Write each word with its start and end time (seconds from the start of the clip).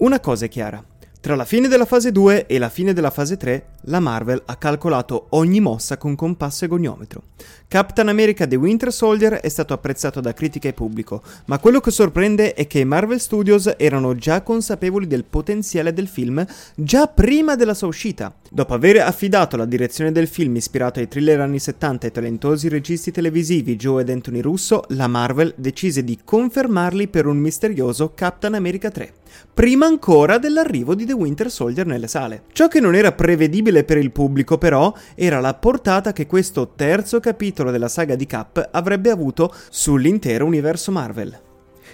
Una 0.00 0.18
cosa 0.18 0.46
è 0.46 0.48
chiara. 0.48 0.82
Tra 1.20 1.34
la 1.34 1.44
fine 1.44 1.68
della 1.68 1.84
fase 1.84 2.10
2 2.10 2.46
e 2.46 2.58
la 2.58 2.70
fine 2.70 2.94
della 2.94 3.10
fase 3.10 3.36
3, 3.36 3.66
la 3.82 4.00
Marvel 4.00 4.40
ha 4.46 4.56
calcolato 4.56 5.26
ogni 5.30 5.60
mossa 5.60 5.98
con 5.98 6.14
compasso 6.14 6.64
e 6.64 6.68
goniometro. 6.68 7.24
Captain 7.68 8.08
America 8.08 8.46
The 8.46 8.56
Winter 8.56 8.90
Soldier 8.90 9.34
è 9.34 9.48
stato 9.50 9.74
apprezzato 9.74 10.22
da 10.22 10.32
critica 10.32 10.68
e 10.68 10.72
pubblico, 10.72 11.22
ma 11.44 11.58
quello 11.58 11.80
che 11.80 11.90
sorprende 11.90 12.54
è 12.54 12.66
che 12.66 12.78
i 12.78 12.86
Marvel 12.86 13.20
Studios 13.20 13.74
erano 13.76 14.14
già 14.14 14.40
consapevoli 14.40 15.06
del 15.06 15.24
potenziale 15.24 15.92
del 15.92 16.08
film 16.08 16.42
già 16.74 17.06
prima 17.06 17.54
della 17.54 17.74
sua 17.74 17.88
uscita. 17.88 18.34
Dopo 18.48 18.72
aver 18.72 19.02
affidato 19.02 19.58
la 19.58 19.66
direzione 19.66 20.12
del 20.12 20.28
film 20.28 20.56
ispirato 20.56 20.98
ai 20.98 21.08
thriller 21.08 21.40
anni 21.40 21.58
70 21.58 22.06
ai 22.06 22.12
talentosi 22.12 22.68
registi 22.70 23.10
televisivi 23.10 23.76
Joe 23.76 24.00
ed 24.00 24.08
Anthony 24.08 24.40
Russo, 24.40 24.84
la 24.88 25.08
Marvel 25.08 25.52
decise 25.58 26.02
di 26.02 26.18
confermarli 26.24 27.08
per 27.08 27.26
un 27.26 27.36
misterioso 27.36 28.12
Captain 28.14 28.54
America 28.54 28.90
3 28.90 29.18
prima 29.52 29.86
ancora 29.86 30.38
dell'arrivo 30.38 30.94
di 30.94 31.04
The 31.04 31.12
Winter 31.12 31.50
Soldier 31.50 31.86
nelle 31.86 32.08
sale. 32.08 32.44
Ciò 32.52 32.68
che 32.68 32.80
non 32.80 32.94
era 32.94 33.12
prevedibile 33.12 33.84
per 33.84 33.98
il 33.98 34.12
pubblico 34.12 34.58
però 34.58 34.92
era 35.14 35.40
la 35.40 35.54
portata 35.54 36.12
che 36.12 36.26
questo 36.26 36.72
terzo 36.74 37.20
capitolo 37.20 37.70
della 37.70 37.88
saga 37.88 38.14
di 38.14 38.26
Cap 38.26 38.68
avrebbe 38.72 39.10
avuto 39.10 39.54
sull'intero 39.68 40.44
universo 40.44 40.90
Marvel. 40.92 41.48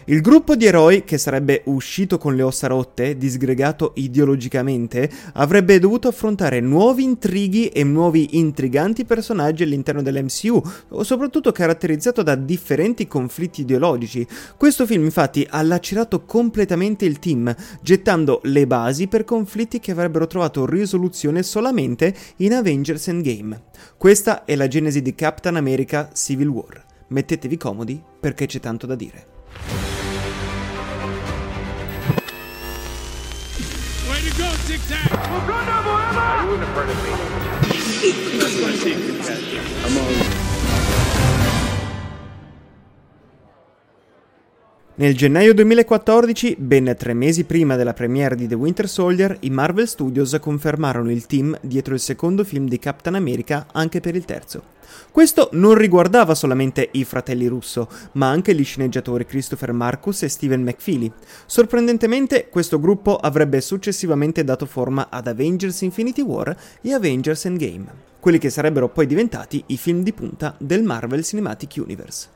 Il 0.09 0.21
gruppo 0.21 0.55
di 0.55 0.67
eroi, 0.67 1.03
che 1.03 1.19
sarebbe 1.19 1.63
uscito 1.65 2.17
con 2.17 2.37
le 2.37 2.43
ossa 2.43 2.69
rotte, 2.69 3.17
disgregato 3.17 3.91
ideologicamente, 3.97 5.11
avrebbe 5.33 5.81
dovuto 5.81 6.07
affrontare 6.07 6.61
nuovi 6.61 7.03
intrighi 7.03 7.71
e 7.71 7.83
nuovi 7.83 8.39
intriganti 8.39 9.05
personaggi 9.05 9.65
all'interno 9.65 10.03
dell'MCU, 10.03 10.63
soprattutto 11.01 11.51
caratterizzato 11.51 12.23
da 12.23 12.37
differenti 12.37 13.09
conflitti 13.09 13.63
ideologici. 13.63 14.25
Questo 14.57 14.87
film 14.87 15.03
infatti 15.03 15.45
ha 15.51 15.61
lacerato 15.63 16.25
completamente 16.25 17.05
il 17.05 17.19
team, 17.19 17.53
gettando 17.83 18.39
le 18.45 18.65
basi 18.69 19.09
per 19.09 19.25
conflitti 19.25 19.81
che 19.81 19.91
avrebbero 19.91 20.29
trovato 20.29 20.67
risoluzione 20.67 21.43
solamente 21.43 22.15
in 22.37 22.55
Avengers 22.55 23.09
Endgame. 23.09 23.65
Questa 23.97 24.45
è 24.45 24.55
la 24.55 24.69
genesi 24.69 25.03
di 25.03 25.17
Captain 25.17 25.57
America 25.57 26.11
Civil 26.15 26.47
War. 26.47 26.85
Mettetevi 27.09 27.57
comodi 27.57 28.01
perché 28.21 28.47
c'è 28.47 28.61
tanto 28.61 28.87
da 28.87 28.95
dire. 28.95 29.86
Tic 34.67 34.81
Tac. 34.89 35.13
Are 35.13 36.45
you 36.45 36.55
in 36.55 36.63
a 36.63 36.67
part 36.75 36.89
of 36.89 36.97
me? 37.05 37.11
I'm 39.85 39.97
on. 39.97 40.46
Nel 44.99 45.15
gennaio 45.15 45.53
2014, 45.53 46.57
ben 46.59 46.95
tre 46.97 47.13
mesi 47.13 47.45
prima 47.45 47.77
della 47.77 47.93
premiere 47.93 48.35
di 48.35 48.47
The 48.47 48.55
Winter 48.55 48.89
Soldier, 48.89 49.37
i 49.41 49.51
Marvel 49.51 49.87
Studios 49.87 50.39
confermarono 50.41 51.11
il 51.11 51.27
team 51.27 51.55
dietro 51.61 51.93
il 51.93 52.01
secondo 52.01 52.45
film 52.45 52.67
di 52.67 52.79
Captain 52.79 53.15
America 53.15 53.67
anche 53.73 54.01
per 54.01 54.17
il 54.17 54.25
terzo. 54.25 54.63
Questo 55.11 55.51
non 55.53 55.75
riguardava 55.75 56.35
solamente 56.35 56.89
i 56.93 57.05
fratelli 57.05 57.47
Russo, 57.47 57.91
ma 58.13 58.31
anche 58.31 58.55
gli 58.55 58.65
sceneggiatori 58.65 59.27
Christopher 59.27 59.73
Marcus 59.73 60.23
e 60.23 60.31
Steven 60.31 60.63
McFeely. 60.63 61.13
Sorprendentemente, 61.45 62.49
questo 62.49 62.81
gruppo 62.81 63.17
avrebbe 63.17 63.61
successivamente 63.61 64.45
dato 64.45 64.65
forma 64.65 65.09
ad 65.11 65.27
Avengers 65.27 65.83
Infinity 65.83 66.23
War 66.23 66.57
e 66.81 66.95
Avengers 66.95 67.45
Endgame, 67.45 67.85
quelli 68.19 68.39
che 68.39 68.49
sarebbero 68.49 68.89
poi 68.89 69.07
diventati 69.07 69.63
i 69.67 69.77
film 69.77 70.03
di 70.03 70.15
punta 70.15 70.55
del 70.59 70.83
Marvel 70.85 71.23
Cinematic 71.23 71.75
Universe. 71.77 72.36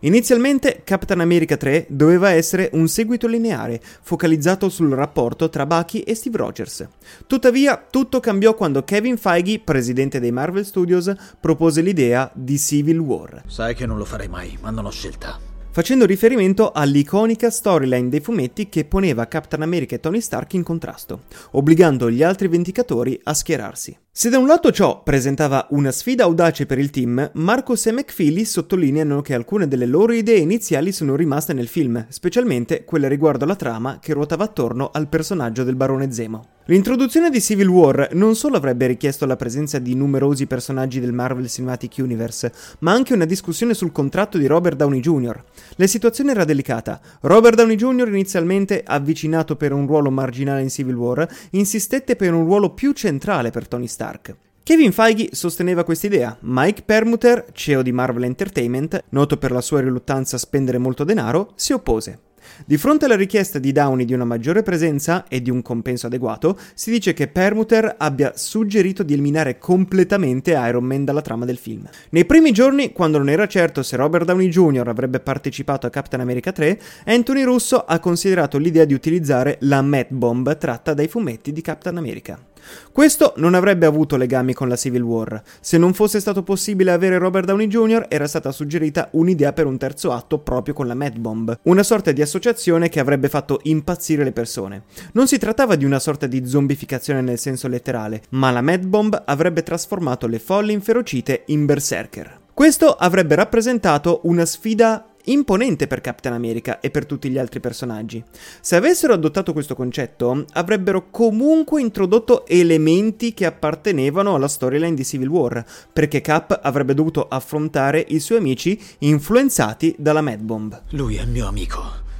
Inizialmente 0.00 0.82
Captain 0.84 1.20
America 1.20 1.56
3 1.56 1.86
doveva 1.88 2.30
essere 2.30 2.70
un 2.72 2.88
seguito 2.88 3.26
lineare, 3.26 3.80
focalizzato 4.02 4.68
sul 4.68 4.90
rapporto 4.90 5.48
tra 5.48 5.66
Bucky 5.66 6.00
e 6.00 6.14
Steve 6.14 6.38
Rogers. 6.38 6.86
Tuttavia, 7.26 7.84
tutto 7.90 8.20
cambiò 8.20 8.54
quando 8.54 8.84
Kevin 8.84 9.16
Feige, 9.16 9.60
presidente 9.60 10.20
dei 10.20 10.32
Marvel 10.32 10.64
Studios, 10.64 11.12
propose 11.40 11.80
l'idea 11.80 12.30
di 12.34 12.58
Civil 12.58 12.98
War. 12.98 13.42
Sai 13.46 13.74
che 13.74 13.86
non 13.86 13.98
lo 13.98 14.04
farei 14.04 14.28
mai, 14.28 14.58
ma 14.60 14.70
non 14.70 14.86
ho 14.86 14.90
scelta 14.90 15.50
facendo 15.72 16.04
riferimento 16.04 16.70
all'iconica 16.70 17.48
storyline 17.48 18.10
dei 18.10 18.20
fumetti 18.20 18.68
che 18.68 18.84
poneva 18.84 19.26
Captain 19.26 19.62
America 19.62 19.94
e 19.94 20.00
Tony 20.00 20.20
Stark 20.20 20.52
in 20.52 20.62
contrasto, 20.62 21.22
obbligando 21.52 22.10
gli 22.10 22.22
altri 22.22 22.48
Vendicatori 22.48 23.18
a 23.24 23.32
schierarsi. 23.32 23.96
Se 24.14 24.28
da 24.28 24.38
un 24.38 24.46
lato 24.46 24.70
ciò 24.70 25.02
presentava 25.02 25.66
una 25.70 25.90
sfida 25.90 26.24
audace 26.24 26.66
per 26.66 26.78
il 26.78 26.90
team, 26.90 27.30
Marcos 27.32 27.86
e 27.86 27.92
McFeely 27.92 28.44
sottolineano 28.44 29.22
che 29.22 29.32
alcune 29.32 29.66
delle 29.66 29.86
loro 29.86 30.12
idee 30.12 30.36
iniziali 30.36 30.92
sono 30.92 31.16
rimaste 31.16 31.54
nel 31.54 31.66
film, 31.66 32.04
specialmente 32.10 32.84
quelle 32.84 33.08
riguardo 33.08 33.44
alla 33.44 33.56
trama 33.56 33.98
che 33.98 34.12
ruotava 34.12 34.44
attorno 34.44 34.90
al 34.92 35.08
personaggio 35.08 35.64
del 35.64 35.76
barone 35.76 36.12
Zemo. 36.12 36.44
L'introduzione 36.66 37.30
di 37.30 37.40
Civil 37.40 37.66
War 37.66 38.10
non 38.12 38.36
solo 38.36 38.56
avrebbe 38.56 38.86
richiesto 38.86 39.26
la 39.26 39.34
presenza 39.34 39.80
di 39.80 39.94
numerosi 39.94 40.46
personaggi 40.46 41.00
del 41.00 41.12
Marvel 41.12 41.48
Cinematic 41.48 41.94
Universe, 41.96 42.52
ma 42.80 42.92
anche 42.92 43.14
una 43.14 43.24
discussione 43.24 43.74
sul 43.74 43.90
contratto 43.90 44.38
di 44.38 44.46
Robert 44.46 44.76
Downey 44.76 45.00
Jr. 45.00 45.42
La 45.76 45.86
situazione 45.86 46.30
era 46.32 46.44
delicata. 46.44 47.00
Robert 47.20 47.56
Downey 47.56 47.76
Jr., 47.76 48.08
inizialmente 48.08 48.82
avvicinato 48.84 49.56
per 49.56 49.72
un 49.72 49.86
ruolo 49.86 50.10
marginale 50.10 50.62
in 50.62 50.70
Civil 50.70 50.94
War, 50.94 51.28
insistette 51.50 52.16
per 52.16 52.32
un 52.32 52.44
ruolo 52.44 52.70
più 52.70 52.92
centrale 52.92 53.50
per 53.50 53.68
Tony 53.68 53.86
Stark. 53.86 54.36
Kevin 54.64 54.92
Feige 54.92 55.30
sosteneva 55.32 55.82
quest'idea. 55.82 56.36
Mike 56.42 56.82
Permuter, 56.82 57.46
CEO 57.52 57.82
di 57.82 57.90
Marvel 57.90 58.24
Entertainment, 58.24 59.04
noto 59.08 59.36
per 59.36 59.50
la 59.50 59.60
sua 59.60 59.80
riluttanza 59.80 60.36
a 60.36 60.38
spendere 60.38 60.78
molto 60.78 61.02
denaro, 61.02 61.52
si 61.56 61.72
oppose. 61.72 62.18
Di 62.64 62.76
fronte 62.76 63.06
alla 63.06 63.16
richiesta 63.16 63.58
di 63.58 63.72
Downey 63.72 64.04
di 64.04 64.14
una 64.14 64.24
maggiore 64.24 64.62
presenza 64.62 65.26
e 65.28 65.42
di 65.42 65.50
un 65.50 65.62
compenso 65.62 66.06
adeguato, 66.06 66.58
si 66.74 66.90
dice 66.90 67.12
che 67.12 67.28
Permuter 67.28 67.96
abbia 67.98 68.32
suggerito 68.36 69.02
di 69.02 69.14
eliminare 69.14 69.58
completamente 69.58 70.52
Iron 70.52 70.84
Man 70.84 71.04
dalla 71.04 71.22
trama 71.22 71.44
del 71.44 71.56
film. 71.56 71.88
Nei 72.10 72.24
primi 72.24 72.52
giorni, 72.52 72.92
quando 72.92 73.18
non 73.18 73.28
era 73.28 73.46
certo 73.46 73.82
se 73.82 73.96
Robert 73.96 74.24
Downey 74.24 74.48
Jr. 74.48 74.88
avrebbe 74.88 75.20
partecipato 75.20 75.86
a 75.86 75.90
Captain 75.90 76.20
America 76.20 76.52
3, 76.52 76.78
Anthony 77.06 77.42
Russo 77.42 77.84
ha 77.84 77.98
considerato 77.98 78.58
l'idea 78.58 78.84
di 78.84 78.94
utilizzare 78.94 79.56
la 79.60 79.82
Mad 79.82 80.06
Bomb 80.10 80.56
tratta 80.56 80.94
dai 80.94 81.08
fumetti 81.08 81.52
di 81.52 81.60
Captain 81.60 81.96
America. 81.96 82.51
Questo 82.92 83.34
non 83.36 83.54
avrebbe 83.54 83.86
avuto 83.86 84.16
legami 84.16 84.52
con 84.52 84.68
la 84.68 84.76
Civil 84.76 85.02
War. 85.02 85.42
Se 85.60 85.78
non 85.78 85.94
fosse 85.94 86.20
stato 86.20 86.42
possibile 86.42 86.90
avere 86.90 87.18
Robert 87.18 87.46
Downey 87.46 87.66
Jr., 87.66 88.06
era 88.08 88.26
stata 88.26 88.52
suggerita 88.52 89.08
un'idea 89.12 89.52
per 89.52 89.66
un 89.66 89.78
terzo 89.78 90.12
atto 90.12 90.38
proprio 90.38 90.74
con 90.74 90.86
la 90.86 90.94
Mad 90.94 91.18
Bomb, 91.18 91.58
una 91.64 91.82
sorta 91.82 92.12
di 92.12 92.22
associazione 92.22 92.88
che 92.88 93.00
avrebbe 93.00 93.28
fatto 93.28 93.60
impazzire 93.64 94.24
le 94.24 94.32
persone. 94.32 94.84
Non 95.12 95.26
si 95.26 95.38
trattava 95.38 95.76
di 95.76 95.84
una 95.84 95.98
sorta 95.98 96.26
di 96.26 96.46
zombificazione 96.46 97.20
nel 97.20 97.38
senso 97.38 97.68
letterale, 97.68 98.22
ma 98.30 98.50
la 98.50 98.60
Mad 98.60 98.84
Bomb 98.86 99.22
avrebbe 99.24 99.62
trasformato 99.62 100.26
le 100.26 100.38
folle 100.38 100.72
inferocite 100.72 101.42
in 101.46 101.64
berserker. 101.64 102.40
Questo 102.54 102.94
avrebbe 102.94 103.34
rappresentato 103.34 104.20
una 104.24 104.44
sfida 104.44 105.11
imponente 105.24 105.86
per 105.86 106.00
Captain 106.00 106.34
America 106.34 106.80
e 106.80 106.90
per 106.90 107.06
tutti 107.06 107.28
gli 107.28 107.38
altri 107.38 107.60
personaggi. 107.60 108.22
Se 108.60 108.76
avessero 108.76 109.12
adottato 109.12 109.52
questo 109.52 109.74
concetto, 109.74 110.44
avrebbero 110.52 111.10
comunque 111.10 111.80
introdotto 111.80 112.46
elementi 112.46 113.34
che 113.34 113.46
appartenevano 113.46 114.34
alla 114.34 114.48
storyline 114.48 114.94
di 114.94 115.04
Civil 115.04 115.28
War, 115.28 115.64
perché 115.92 116.20
Cap 116.20 116.58
avrebbe 116.62 116.94
dovuto 116.94 117.28
affrontare 117.28 118.04
i 118.08 118.20
suoi 118.20 118.38
amici 118.38 118.78
influenzati 118.98 119.94
dalla 119.98 120.20
Mad 120.20 120.40
Bomb. 120.40 120.82
Lui 120.90 121.16
è 121.16 121.24
mio 121.24 121.46
amico. 121.46 122.10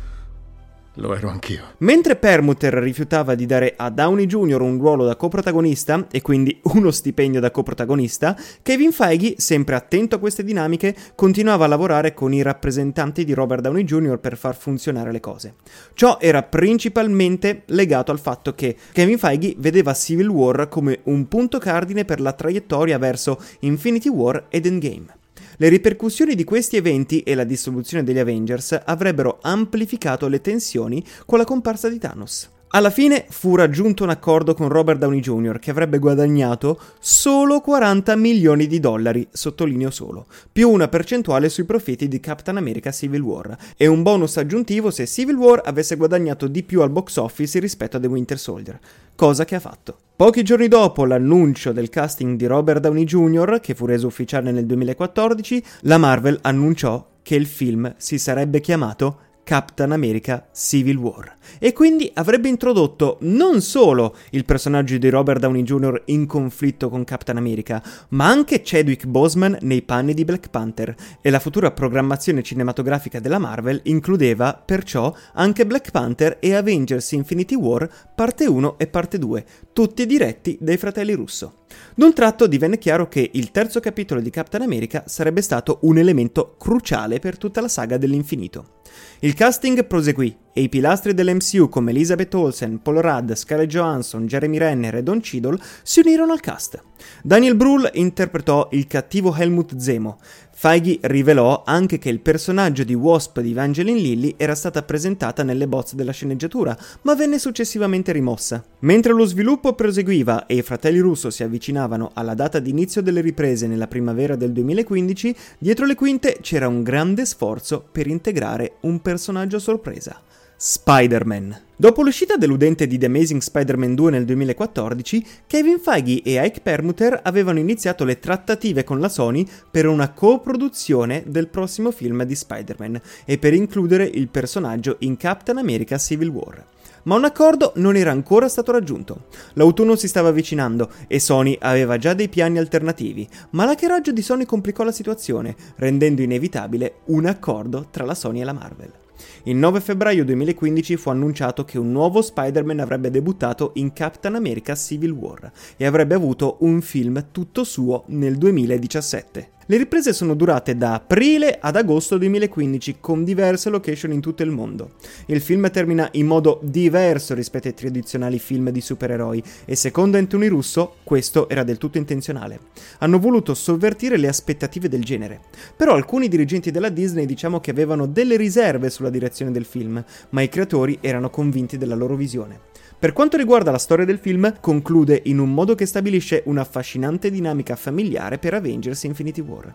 Lo 0.96 1.14
ero 1.14 1.30
anch'io. 1.30 1.62
Mentre 1.78 2.16
Permuter 2.16 2.74
rifiutava 2.74 3.34
di 3.34 3.46
dare 3.46 3.72
a 3.76 3.88
Downey 3.88 4.26
Jr. 4.26 4.60
un 4.60 4.78
ruolo 4.78 5.06
da 5.06 5.16
coprotagonista 5.16 6.06
e 6.10 6.20
quindi 6.20 6.60
uno 6.74 6.90
stipendio 6.90 7.40
da 7.40 7.50
coprotagonista, 7.50 8.36
Kevin 8.60 8.92
Feige, 8.92 9.36
sempre 9.38 9.74
attento 9.74 10.16
a 10.16 10.18
queste 10.18 10.44
dinamiche, 10.44 10.94
continuava 11.14 11.64
a 11.64 11.68
lavorare 11.68 12.12
con 12.12 12.34
i 12.34 12.42
rappresentanti 12.42 13.24
di 13.24 13.32
Robert 13.32 13.62
Downey 13.62 13.84
Jr. 13.84 14.18
per 14.18 14.36
far 14.36 14.54
funzionare 14.54 15.12
le 15.12 15.20
cose. 15.20 15.54
Ciò 15.94 16.18
era 16.20 16.42
principalmente 16.42 17.62
legato 17.66 18.12
al 18.12 18.20
fatto 18.20 18.54
che 18.54 18.76
Kevin 18.92 19.16
Feige 19.16 19.54
vedeva 19.56 19.94
Civil 19.94 20.28
War 20.28 20.68
come 20.68 21.00
un 21.04 21.26
punto 21.26 21.58
cardine 21.58 22.04
per 22.04 22.20
la 22.20 22.34
traiettoria 22.34 22.98
verso 22.98 23.40
Infinity 23.60 24.10
War 24.10 24.44
ed 24.50 24.66
Endgame. 24.66 25.20
Le 25.62 25.68
ripercussioni 25.68 26.34
di 26.34 26.42
questi 26.42 26.76
eventi 26.76 27.20
e 27.20 27.36
la 27.36 27.44
dissoluzione 27.44 28.02
degli 28.02 28.18
Avengers 28.18 28.80
avrebbero 28.84 29.38
amplificato 29.40 30.26
le 30.26 30.40
tensioni 30.40 31.06
con 31.24 31.38
la 31.38 31.44
comparsa 31.44 31.88
di 31.88 31.98
Thanos. 31.98 32.50
Alla 32.74 32.90
fine 32.90 33.26
fu 33.28 33.54
raggiunto 33.54 34.02
un 34.02 34.10
accordo 34.10 34.54
con 34.54 34.68
Robert 34.68 34.98
Downey 34.98 35.20
Jr. 35.20 35.60
che 35.60 35.70
avrebbe 35.70 35.98
guadagnato 35.98 36.80
solo 36.98 37.60
40 37.60 38.16
milioni 38.16 38.66
di 38.66 38.80
dollari, 38.80 39.28
sottolineo 39.30 39.90
solo, 39.90 40.26
più 40.50 40.68
una 40.68 40.88
percentuale 40.88 41.48
sui 41.48 41.64
profitti 41.64 42.08
di 42.08 42.18
Captain 42.18 42.56
America 42.56 42.90
Civil 42.90 43.20
War 43.20 43.56
e 43.76 43.86
un 43.86 44.02
bonus 44.02 44.38
aggiuntivo 44.38 44.90
se 44.90 45.06
Civil 45.06 45.36
War 45.36 45.60
avesse 45.64 45.94
guadagnato 45.94 46.48
di 46.48 46.64
più 46.64 46.80
al 46.80 46.90
box 46.90 47.18
office 47.18 47.60
rispetto 47.60 47.98
a 47.98 48.00
The 48.00 48.08
Winter 48.08 48.38
Soldier, 48.38 48.80
cosa 49.14 49.44
che 49.44 49.54
ha 49.54 49.60
fatto. 49.60 49.96
Pochi 50.14 50.42
giorni 50.42 50.68
dopo 50.68 51.04
l'annuncio 51.04 51.72
del 51.72 51.88
casting 51.88 52.36
di 52.36 52.46
Robert 52.46 52.80
Downey 52.80 53.04
Jr., 53.04 53.60
che 53.60 53.74
fu 53.74 53.86
reso 53.86 54.06
ufficiale 54.06 54.52
nel 54.52 54.66
2014, 54.66 55.64
la 55.80 55.98
Marvel 55.98 56.38
annunciò 56.42 57.04
che 57.22 57.34
il 57.34 57.46
film 57.46 57.92
si 57.96 58.18
sarebbe 58.18 58.60
chiamato 58.60 59.18
Captain 59.44 59.92
America 59.92 60.48
Civil 60.52 60.96
War 60.96 61.36
e 61.58 61.72
quindi 61.72 62.10
avrebbe 62.14 62.48
introdotto 62.48 63.18
non 63.22 63.60
solo 63.60 64.16
il 64.30 64.44
personaggio 64.44 64.96
di 64.96 65.08
Robert 65.08 65.40
Downey 65.40 65.62
Jr. 65.62 66.02
in 66.06 66.26
conflitto 66.26 66.88
con 66.88 67.04
Captain 67.04 67.36
America, 67.36 67.82
ma 68.10 68.28
anche 68.28 68.62
Chadwick 68.64 69.06
Boseman 69.06 69.58
nei 69.62 69.82
panni 69.82 70.14
di 70.14 70.24
Black 70.24 70.48
Panther 70.48 70.94
e 71.20 71.30
la 71.30 71.40
futura 71.40 71.70
programmazione 71.72 72.42
cinematografica 72.42 73.20
della 73.20 73.38
Marvel 73.38 73.80
includeva 73.84 74.54
perciò 74.54 75.14
anche 75.34 75.66
Black 75.66 75.90
Panther 75.90 76.38
e 76.40 76.54
Avengers 76.54 77.12
Infinity 77.12 77.54
War 77.54 77.88
parte 78.14 78.46
1 78.46 78.78
e 78.78 78.86
parte 78.86 79.18
2, 79.18 79.44
tutti 79.72 80.06
diretti 80.06 80.56
dai 80.60 80.76
fratelli 80.76 81.14
Russo. 81.14 81.64
D'un 81.94 82.12
tratto 82.12 82.46
divenne 82.46 82.78
chiaro 82.78 83.08
che 83.08 83.30
il 83.32 83.50
terzo 83.50 83.80
capitolo 83.80 84.20
di 84.20 84.30
Captain 84.30 84.62
America 84.62 85.04
sarebbe 85.06 85.42
stato 85.42 85.78
un 85.82 85.98
elemento 85.98 86.56
cruciale 86.58 87.18
per 87.18 87.38
tutta 87.38 87.60
la 87.60 87.68
saga 87.68 87.96
dell'infinito. 87.96 88.80
Il 89.20 89.34
casting 89.34 89.84
proseguì 89.86 90.36
e 90.52 90.62
i 90.62 90.68
pilastri 90.68 91.14
dell'MCU 91.14 91.68
come 91.68 91.90
Elizabeth 91.90 92.34
Olsen, 92.34 92.80
Paul 92.82 92.96
Rudd, 92.96 93.32
Scarlett 93.32 93.70
Johansson, 93.70 94.26
Jeremy 94.26 94.58
Renner 94.58 94.96
e 94.96 95.02
Don 95.02 95.20
Cheadle 95.20 95.58
si 95.82 96.00
unirono 96.00 96.32
al 96.32 96.40
cast. 96.40 96.82
Daniel 97.22 97.56
Brühl 97.56 97.88
interpretò 97.94 98.68
il 98.72 98.86
cattivo 98.86 99.34
Helmut 99.34 99.76
Zemo. 99.76 100.18
Feige 100.62 101.00
rivelò 101.00 101.64
anche 101.66 101.98
che 101.98 102.08
il 102.08 102.20
personaggio 102.20 102.84
di 102.84 102.94
Wasp 102.94 103.40
di 103.40 103.50
Evangeline 103.50 103.98
Lilly 103.98 104.34
era 104.36 104.54
stata 104.54 104.84
presentata 104.84 105.42
nelle 105.42 105.66
bozze 105.66 105.96
della 105.96 106.12
sceneggiatura, 106.12 106.78
ma 107.00 107.16
venne 107.16 107.40
successivamente 107.40 108.12
rimossa. 108.12 108.62
Mentre 108.82 109.12
lo 109.12 109.24
sviluppo 109.24 109.72
proseguiva 109.72 110.46
e 110.46 110.54
i 110.54 110.62
fratelli 110.62 111.00
Russo 111.00 111.30
si 111.30 111.42
avvicinavano 111.42 112.12
alla 112.14 112.34
data 112.34 112.60
di 112.60 112.70
inizio 112.70 113.02
delle 113.02 113.22
riprese 113.22 113.66
nella 113.66 113.88
primavera 113.88 114.36
del 114.36 114.52
2015, 114.52 115.34
dietro 115.58 115.84
le 115.84 115.96
quinte 115.96 116.38
c'era 116.40 116.68
un 116.68 116.84
grande 116.84 117.26
sforzo 117.26 117.84
per 117.90 118.06
integrare 118.06 118.74
un 118.82 119.02
personaggio 119.02 119.58
sorpresa. 119.58 120.22
Spider-Man. 120.64 121.60
Dopo 121.74 122.04
l'uscita 122.04 122.36
deludente 122.36 122.86
di 122.86 122.96
The 122.96 123.06
Amazing 123.06 123.40
Spider-Man 123.40 123.96
2 123.96 124.10
nel 124.12 124.24
2014, 124.24 125.26
Kevin 125.48 125.80
Feige 125.80 126.22
e 126.22 126.40
Ike 126.40 126.60
Permuter 126.60 127.18
avevano 127.24 127.58
iniziato 127.58 128.04
le 128.04 128.20
trattative 128.20 128.84
con 128.84 129.00
la 129.00 129.08
Sony 129.08 129.44
per 129.68 129.88
una 129.88 130.12
coproduzione 130.12 131.24
del 131.26 131.48
prossimo 131.48 131.90
film 131.90 132.22
di 132.22 132.36
Spider-Man 132.36 133.00
e 133.24 133.38
per 133.38 133.54
includere 133.54 134.04
il 134.04 134.28
personaggio 134.28 134.98
in 135.00 135.16
Captain 135.16 135.58
America 135.58 135.98
Civil 135.98 136.28
War. 136.28 136.64
Ma 137.02 137.16
un 137.16 137.24
accordo 137.24 137.72
non 137.78 137.96
era 137.96 138.12
ancora 138.12 138.48
stato 138.48 138.70
raggiunto. 138.70 139.24
L'autunno 139.54 139.96
si 139.96 140.06
stava 140.06 140.28
avvicinando 140.28 140.92
e 141.08 141.18
Sony 141.18 141.56
aveva 141.60 141.98
già 141.98 142.14
dei 142.14 142.28
piani 142.28 142.58
alternativi, 142.58 143.28
ma 143.50 143.64
l'hackeraggio 143.64 144.12
di 144.12 144.22
Sony 144.22 144.44
complicò 144.44 144.84
la 144.84 144.92
situazione, 144.92 145.56
rendendo 145.74 146.22
inevitabile 146.22 146.98
un 147.06 147.26
accordo 147.26 147.88
tra 147.90 148.04
la 148.04 148.14
Sony 148.14 148.42
e 148.42 148.44
la 148.44 148.52
Marvel. 148.52 149.01
Il 149.44 149.56
9 149.56 149.80
febbraio 149.80 150.24
2015 150.24 150.96
fu 150.96 151.10
annunciato 151.10 151.64
che 151.64 151.78
un 151.78 151.90
nuovo 151.90 152.22
Spider-Man 152.22 152.80
avrebbe 152.80 153.10
debuttato 153.10 153.72
in 153.74 153.92
Captain 153.92 154.34
America 154.34 154.74
Civil 154.74 155.10
War 155.10 155.50
e 155.76 155.84
avrebbe 155.84 156.14
avuto 156.14 156.56
un 156.60 156.80
film 156.80 157.26
tutto 157.30 157.64
suo 157.64 158.04
nel 158.06 158.36
2017. 158.36 159.50
Le 159.66 159.76
riprese 159.76 160.12
sono 160.12 160.34
durate 160.34 160.76
da 160.76 160.94
aprile 160.94 161.56
ad 161.60 161.76
agosto 161.76 162.18
2015 162.18 162.96
con 162.98 163.22
diverse 163.22 163.70
location 163.70 164.10
in 164.10 164.20
tutto 164.20 164.42
il 164.42 164.50
mondo. 164.50 164.94
Il 165.26 165.40
film 165.40 165.70
termina 165.70 166.08
in 166.12 166.26
modo 166.26 166.58
diverso 166.64 167.32
rispetto 167.32 167.68
ai 167.68 167.74
tradizionali 167.74 168.40
film 168.40 168.70
di 168.70 168.80
supereroi 168.80 169.40
e 169.64 169.76
secondo 169.76 170.18
Anthony 170.18 170.48
Russo 170.48 170.96
questo 171.04 171.48
era 171.48 171.62
del 171.62 171.78
tutto 171.78 171.98
intenzionale. 171.98 172.58
Hanno 172.98 173.20
voluto 173.20 173.54
sovvertire 173.54 174.16
le 174.16 174.26
aspettative 174.26 174.88
del 174.88 175.04
genere. 175.04 175.40
Però 175.76 175.94
alcuni 175.94 176.26
dirigenti 176.26 176.72
della 176.72 176.88
Disney 176.88 177.24
diciamo 177.24 177.60
che 177.60 177.70
avevano 177.70 178.06
delle 178.06 178.36
riserve 178.36 178.90
sulla 178.90 179.10
direzione 179.10 179.52
del 179.52 179.64
film, 179.64 180.04
ma 180.30 180.42
i 180.42 180.48
creatori 180.48 180.98
erano 181.00 181.30
convinti 181.30 181.78
della 181.78 181.94
loro 181.94 182.16
visione. 182.16 182.70
Per 183.02 183.12
quanto 183.12 183.36
riguarda 183.36 183.72
la 183.72 183.78
storia 183.78 184.04
del 184.04 184.20
film, 184.20 184.60
conclude 184.60 185.22
in 185.24 185.40
un 185.40 185.52
modo 185.52 185.74
che 185.74 185.86
stabilisce 185.86 186.44
un'affascinante 186.46 187.32
dinamica 187.32 187.74
familiare 187.74 188.38
per 188.38 188.54
Avengers 188.54 189.02
Infinity 189.02 189.40
War. 189.40 189.72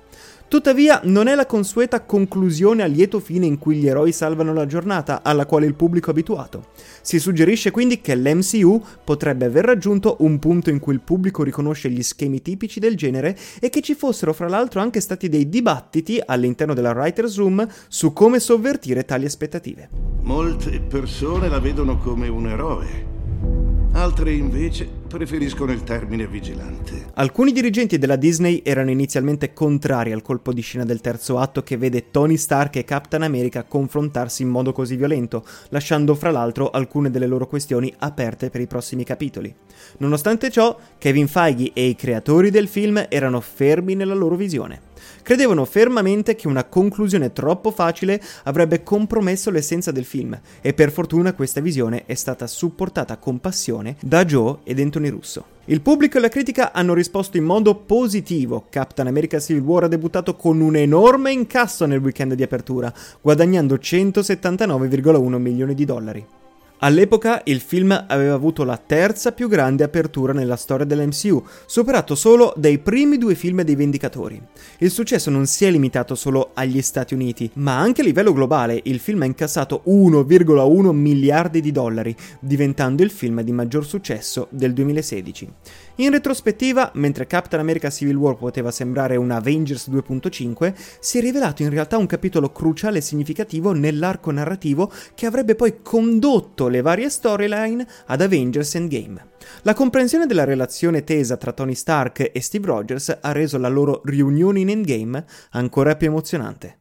Tuttavia, 0.47 1.01
non 1.03 1.27
è 1.27 1.35
la 1.35 1.45
consueta 1.45 2.05
conclusione 2.05 2.83
a 2.83 2.85
lieto 2.85 3.19
fine 3.19 3.45
in 3.45 3.57
cui 3.57 3.75
gli 3.75 3.87
eroi 3.89 4.13
salvano 4.13 4.53
la 4.53 4.65
giornata, 4.65 5.23
alla 5.23 5.45
quale 5.45 5.65
il 5.65 5.75
pubblico 5.75 6.07
è 6.07 6.11
abituato. 6.11 6.67
Si 7.01 7.19
suggerisce 7.19 7.69
quindi 7.69 7.99
che 7.99 8.15
l'MCU 8.15 8.81
potrebbe 9.03 9.43
aver 9.43 9.65
raggiunto 9.65 10.15
un 10.19 10.39
punto 10.39 10.69
in 10.69 10.79
cui 10.79 10.93
il 10.93 11.01
pubblico 11.01 11.43
riconosce 11.43 11.89
gli 11.89 12.03
schemi 12.03 12.41
tipici 12.41 12.79
del 12.79 12.95
genere 12.95 13.37
e 13.59 13.69
che 13.69 13.81
ci 13.81 13.93
fossero 13.93 14.31
fra 14.31 14.47
l'altro 14.47 14.79
anche 14.79 15.01
stati 15.01 15.27
dei 15.27 15.49
dibattiti 15.49 16.17
all'interno 16.25 16.73
della 16.73 16.91
Writers 16.91 17.35
Room 17.35 17.67
su 17.89 18.13
come 18.13 18.39
sovvertire 18.39 19.03
tali 19.03 19.25
aspettative. 19.25 19.89
Molte 20.21 20.79
persone 20.79 21.49
la 21.49 21.59
vedono 21.59 21.97
come 21.97 22.29
un 22.29 22.47
eroe. 22.47 23.16
Altre 23.97 24.31
invece 24.31 24.87
preferiscono 25.07 25.71
il 25.71 25.83
termine 25.83 26.27
vigilante. 26.27 27.07
Alcuni 27.15 27.51
dirigenti 27.51 27.97
della 27.97 28.15
Disney 28.15 28.61
erano 28.63 28.91
inizialmente 28.91 29.53
contrari 29.53 30.11
al 30.11 30.21
colpo 30.21 30.53
di 30.53 30.61
scena 30.61 30.85
del 30.85 31.01
terzo 31.01 31.39
atto 31.39 31.63
che 31.63 31.77
vede 31.77 32.11
Tony 32.11 32.37
Stark 32.37 32.75
e 32.75 32.83
Captain 32.83 33.23
America 33.23 33.63
confrontarsi 33.63 34.43
in 34.43 34.49
modo 34.49 34.71
così 34.71 34.95
violento, 34.95 35.43
lasciando 35.69 36.13
fra 36.13 36.29
l'altro 36.29 36.69
alcune 36.69 37.09
delle 37.09 37.25
loro 37.25 37.47
questioni 37.47 37.91
aperte 37.97 38.51
per 38.51 38.61
i 38.61 38.67
prossimi 38.67 39.03
capitoli. 39.03 39.51
Nonostante 39.97 40.51
ciò, 40.51 40.77
Kevin 40.99 41.27
Feige 41.27 41.71
e 41.73 41.87
i 41.87 41.95
creatori 41.95 42.51
del 42.51 42.67
film 42.67 43.03
erano 43.09 43.41
fermi 43.41 43.95
nella 43.95 44.13
loro 44.13 44.35
visione. 44.35 44.86
Credevano 45.27 45.65
fermamente 45.65 46.37
che 46.37 46.47
una 46.47 46.63
conclusione 46.63 47.33
troppo 47.33 47.71
facile 47.71 48.21
avrebbe 48.43 48.81
compromesso 48.81 49.51
l'essenza 49.51 49.91
del 49.91 50.05
film 50.05 50.39
e 50.61 50.73
per 50.73 50.89
fortuna 50.89 51.33
questa 51.33 51.59
visione 51.59 52.03
è 52.05 52.13
stata 52.13 52.47
supportata 52.47 53.17
con 53.17 53.41
passione 53.41 53.97
da 53.99 54.23
Joe 54.23 54.59
ed 54.63 54.79
Anthony 54.79 55.09
Russo. 55.09 55.43
Il 55.65 55.81
pubblico 55.81 56.17
e 56.17 56.21
la 56.21 56.29
critica 56.29 56.71
hanno 56.71 56.93
risposto 56.93 57.35
in 57.35 57.43
modo 57.43 57.75
positivo. 57.75 58.67
Captain 58.69 59.09
America 59.09 59.37
Civil 59.37 59.63
War 59.63 59.83
ha 59.83 59.87
debuttato 59.89 60.37
con 60.37 60.61
un 60.61 60.77
enorme 60.77 61.33
incasso 61.33 61.85
nel 61.85 61.99
weekend 61.99 62.33
di 62.33 62.43
apertura, 62.43 62.93
guadagnando 63.19 63.75
179,1 63.75 65.35
milioni 65.35 65.73
di 65.73 65.83
dollari. 65.83 66.25
All'epoca 66.79 67.41
il 67.45 67.59
film 67.59 68.05
aveva 68.07 68.35
avuto 68.35 68.63
la 68.63 68.77
terza 68.77 69.31
più 69.31 69.47
grande 69.47 69.83
apertura 69.83 70.31
nella 70.31 70.55
storia 70.55 70.85
dell'MCU, 70.85 71.43
superato 71.65 72.13
solo 72.13 72.53
dai 72.55 72.77
primi 72.77 73.17
due 73.17 73.33
film 73.33 73.63
dei 73.63 73.73
Vendicatori. 73.73 74.39
Il 74.77 74.91
successo 74.91 75.31
non 75.31 75.47
si 75.47 75.65
è 75.65 75.71
limitato 75.71 76.13
solo 76.13 76.51
agli 76.53 76.79
Stati 76.83 77.15
Uniti, 77.15 77.49
ma 77.53 77.79
anche 77.79 78.01
a 78.01 78.03
livello 78.03 78.31
globale 78.31 78.79
il 78.83 78.99
film 78.99 79.23
ha 79.23 79.25
incassato 79.25 79.81
1,1 79.87 80.91
miliardi 80.91 81.61
di 81.61 81.71
dollari, 81.71 82.15
diventando 82.39 83.01
il 83.01 83.09
film 83.09 83.41
di 83.41 83.51
maggior 83.51 83.83
successo 83.83 84.47
del 84.51 84.73
2016. 84.73 85.49
In 85.99 86.11
retrospettiva, 86.11 86.91
mentre 86.93 87.25
Captain 87.25 87.59
America 87.59 87.89
Civil 87.89 88.17
War 88.17 88.35
poteva 88.35 88.69
sembrare 88.69 89.15
un 89.15 89.31
Avengers 89.31 89.89
2.5, 89.89 90.73
si 90.99 91.17
è 91.17 91.21
rivelato 91.21 91.63
in 91.63 91.71
realtà 91.71 91.97
un 91.97 92.05
capitolo 92.05 92.51
cruciale 92.51 92.99
e 92.99 93.01
significativo 93.01 93.71
nell'arco 93.71 94.29
narrativo 94.29 94.91
che 95.15 95.25
avrebbe 95.25 95.55
poi 95.55 95.81
condotto 95.81 96.67
le 96.67 96.81
varie 96.81 97.09
storyline 97.09 97.87
ad 98.05 98.21
Avengers 98.21 98.75
Endgame. 98.75 99.29
La 99.63 99.73
comprensione 99.73 100.27
della 100.27 100.43
relazione 100.43 101.03
tesa 101.03 101.35
tra 101.35 101.51
Tony 101.51 101.73
Stark 101.73 102.29
e 102.31 102.41
Steve 102.41 102.67
Rogers 102.67 103.17
ha 103.19 103.31
reso 103.31 103.57
la 103.57 103.69
loro 103.69 104.01
riunione 104.05 104.59
in 104.59 104.69
Endgame 104.69 105.25
ancora 105.51 105.95
più 105.95 106.09
emozionante. 106.09 106.77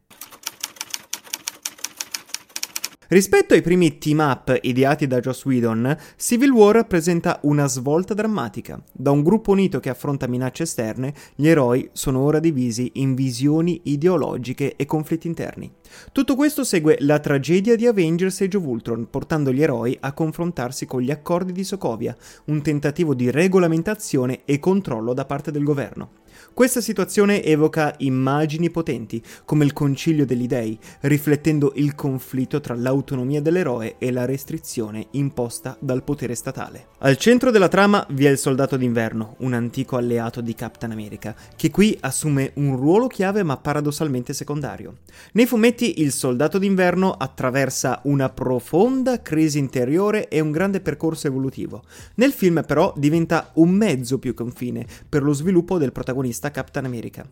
Rispetto 3.09 3.53
ai 3.53 3.61
primi 3.61 3.99
team 3.99 4.19
up 4.19 4.59
ideati 4.63 5.07
da 5.07 5.21
Joss 5.21 5.45
Whedon, 5.45 5.95
Civil 6.17 6.51
War 6.51 6.85
presenta 6.87 7.39
una 7.43 7.65
svolta 7.65 8.13
drammatica. 8.13 8.83
Da 8.91 9.11
un 9.11 9.23
gruppo 9.23 9.51
unito 9.51 9.79
che 9.79 9.87
affronta 9.87 10.27
minacce 10.27 10.63
esterne, 10.63 11.13
gli 11.33 11.47
eroi 11.47 11.87
sono 11.93 12.19
ora 12.19 12.39
divisi 12.39 12.91
in 12.95 13.15
visioni 13.15 13.79
ideologiche 13.83 14.75
e 14.75 14.85
conflitti 14.85 15.25
interni. 15.25 15.71
Tutto 16.11 16.35
questo 16.35 16.65
segue 16.65 16.97
la 16.99 17.19
tragedia 17.19 17.77
di 17.77 17.87
Avengers 17.87 18.41
Age 18.41 18.57
of 18.57 18.65
Ultron, 18.65 19.07
portando 19.09 19.53
gli 19.53 19.61
eroi 19.61 19.95
a 20.01 20.11
confrontarsi 20.11 20.85
con 20.85 20.99
gli 20.99 21.09
accordi 21.09 21.53
di 21.53 21.63
Sokovia, 21.63 22.13
un 22.47 22.61
tentativo 22.61 23.13
di 23.13 23.31
regolamentazione 23.31 24.41
e 24.43 24.59
controllo 24.59 25.13
da 25.13 25.23
parte 25.23 25.51
del 25.51 25.63
governo. 25.63 26.09
Questa 26.53 26.81
situazione 26.81 27.43
evoca 27.43 27.93
immagini 27.99 28.69
potenti, 28.69 29.21
come 29.45 29.65
il 29.65 29.73
concilio 29.73 30.25
degli 30.25 30.47
dei, 30.47 30.77
riflettendo 31.01 31.73
il 31.75 31.95
conflitto 31.95 32.59
tra 32.59 32.75
l'autonomia 32.75 33.41
dell'eroe 33.41 33.95
e 33.97 34.11
la 34.11 34.25
restrizione 34.25 35.07
imposta 35.11 35.77
dal 35.79 36.03
potere 36.03 36.35
statale. 36.35 36.87
Al 36.99 37.17
centro 37.17 37.51
della 37.51 37.67
trama 37.67 38.05
vi 38.09 38.25
è 38.25 38.29
il 38.29 38.37
soldato 38.37 38.77
d'inverno, 38.77 39.35
un 39.39 39.53
antico 39.53 39.97
alleato 39.97 40.41
di 40.41 40.55
Captain 40.55 40.91
America, 40.91 41.35
che 41.55 41.69
qui 41.69 41.95
assume 42.01 42.51
un 42.55 42.75
ruolo 42.75 43.07
chiave 43.07 43.43
ma 43.43 43.57
paradossalmente 43.57 44.33
secondario. 44.33 44.97
Nei 45.33 45.45
fumetti 45.45 46.01
il 46.01 46.11
soldato 46.11 46.57
d'inverno 46.57 47.11
attraversa 47.11 48.01
una 48.03 48.29
profonda 48.29 49.21
crisi 49.21 49.59
interiore 49.59 50.27
e 50.27 50.39
un 50.39 50.51
grande 50.51 50.81
percorso 50.81 51.27
evolutivo. 51.27 51.83
Nel 52.15 52.31
film 52.31 52.63
però 52.65 52.93
diventa 52.95 53.51
un 53.55 53.69
mezzo 53.69 54.19
più 54.19 54.33
che 54.33 54.43
un 54.43 54.51
fine 54.51 54.85
per 55.07 55.23
lo 55.23 55.33
sviluppo 55.33 55.77
del 55.77 55.91
protagonista 55.91 56.26
Captain 56.51 56.85
America. 56.85 57.25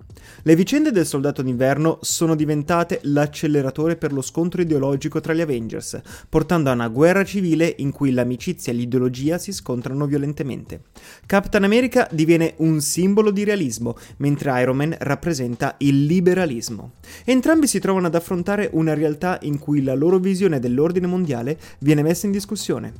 Le 0.43 0.55
vicende 0.55 0.91
del 0.91 1.05
soldato 1.05 1.41
d'inverno 1.41 1.99
sono 2.01 2.35
diventate 2.35 2.99
l'acceleratore 3.03 3.95
per 3.95 4.13
lo 4.13 4.21
scontro 4.21 4.61
ideologico 4.61 5.21
tra 5.21 5.33
gli 5.33 5.41
Avengers, 5.41 5.99
portando 6.29 6.69
a 6.69 6.73
una 6.73 6.87
guerra 6.87 7.23
civile 7.23 7.73
in 7.77 7.91
cui 7.91 8.11
l'amicizia 8.11 8.71
e 8.71 8.75
l'ideologia 8.75 9.37
si 9.37 9.51
scontrano 9.51 10.05
violentemente. 10.05 10.81
Captain 11.25 11.63
America 11.63 12.07
diviene 12.11 12.53
un 12.57 12.81
simbolo 12.81 13.31
di 13.31 13.43
realismo, 13.43 13.95
mentre 14.17 14.61
Iron 14.61 14.77
Man 14.77 14.95
rappresenta 14.99 15.75
il 15.79 16.05
liberalismo. 16.05 16.93
Entrambi 17.23 17.67
si 17.67 17.79
trovano 17.79 18.07
ad 18.07 18.15
affrontare 18.15 18.69
una 18.73 18.93
realtà 18.93 19.39
in 19.41 19.59
cui 19.59 19.83
la 19.83 19.93
loro 19.93 20.17
visione 20.17 20.59
dell'ordine 20.59 21.07
mondiale 21.07 21.59
viene 21.79 22.01
messa 22.01 22.25
in 22.25 22.31
discussione. 22.31 22.93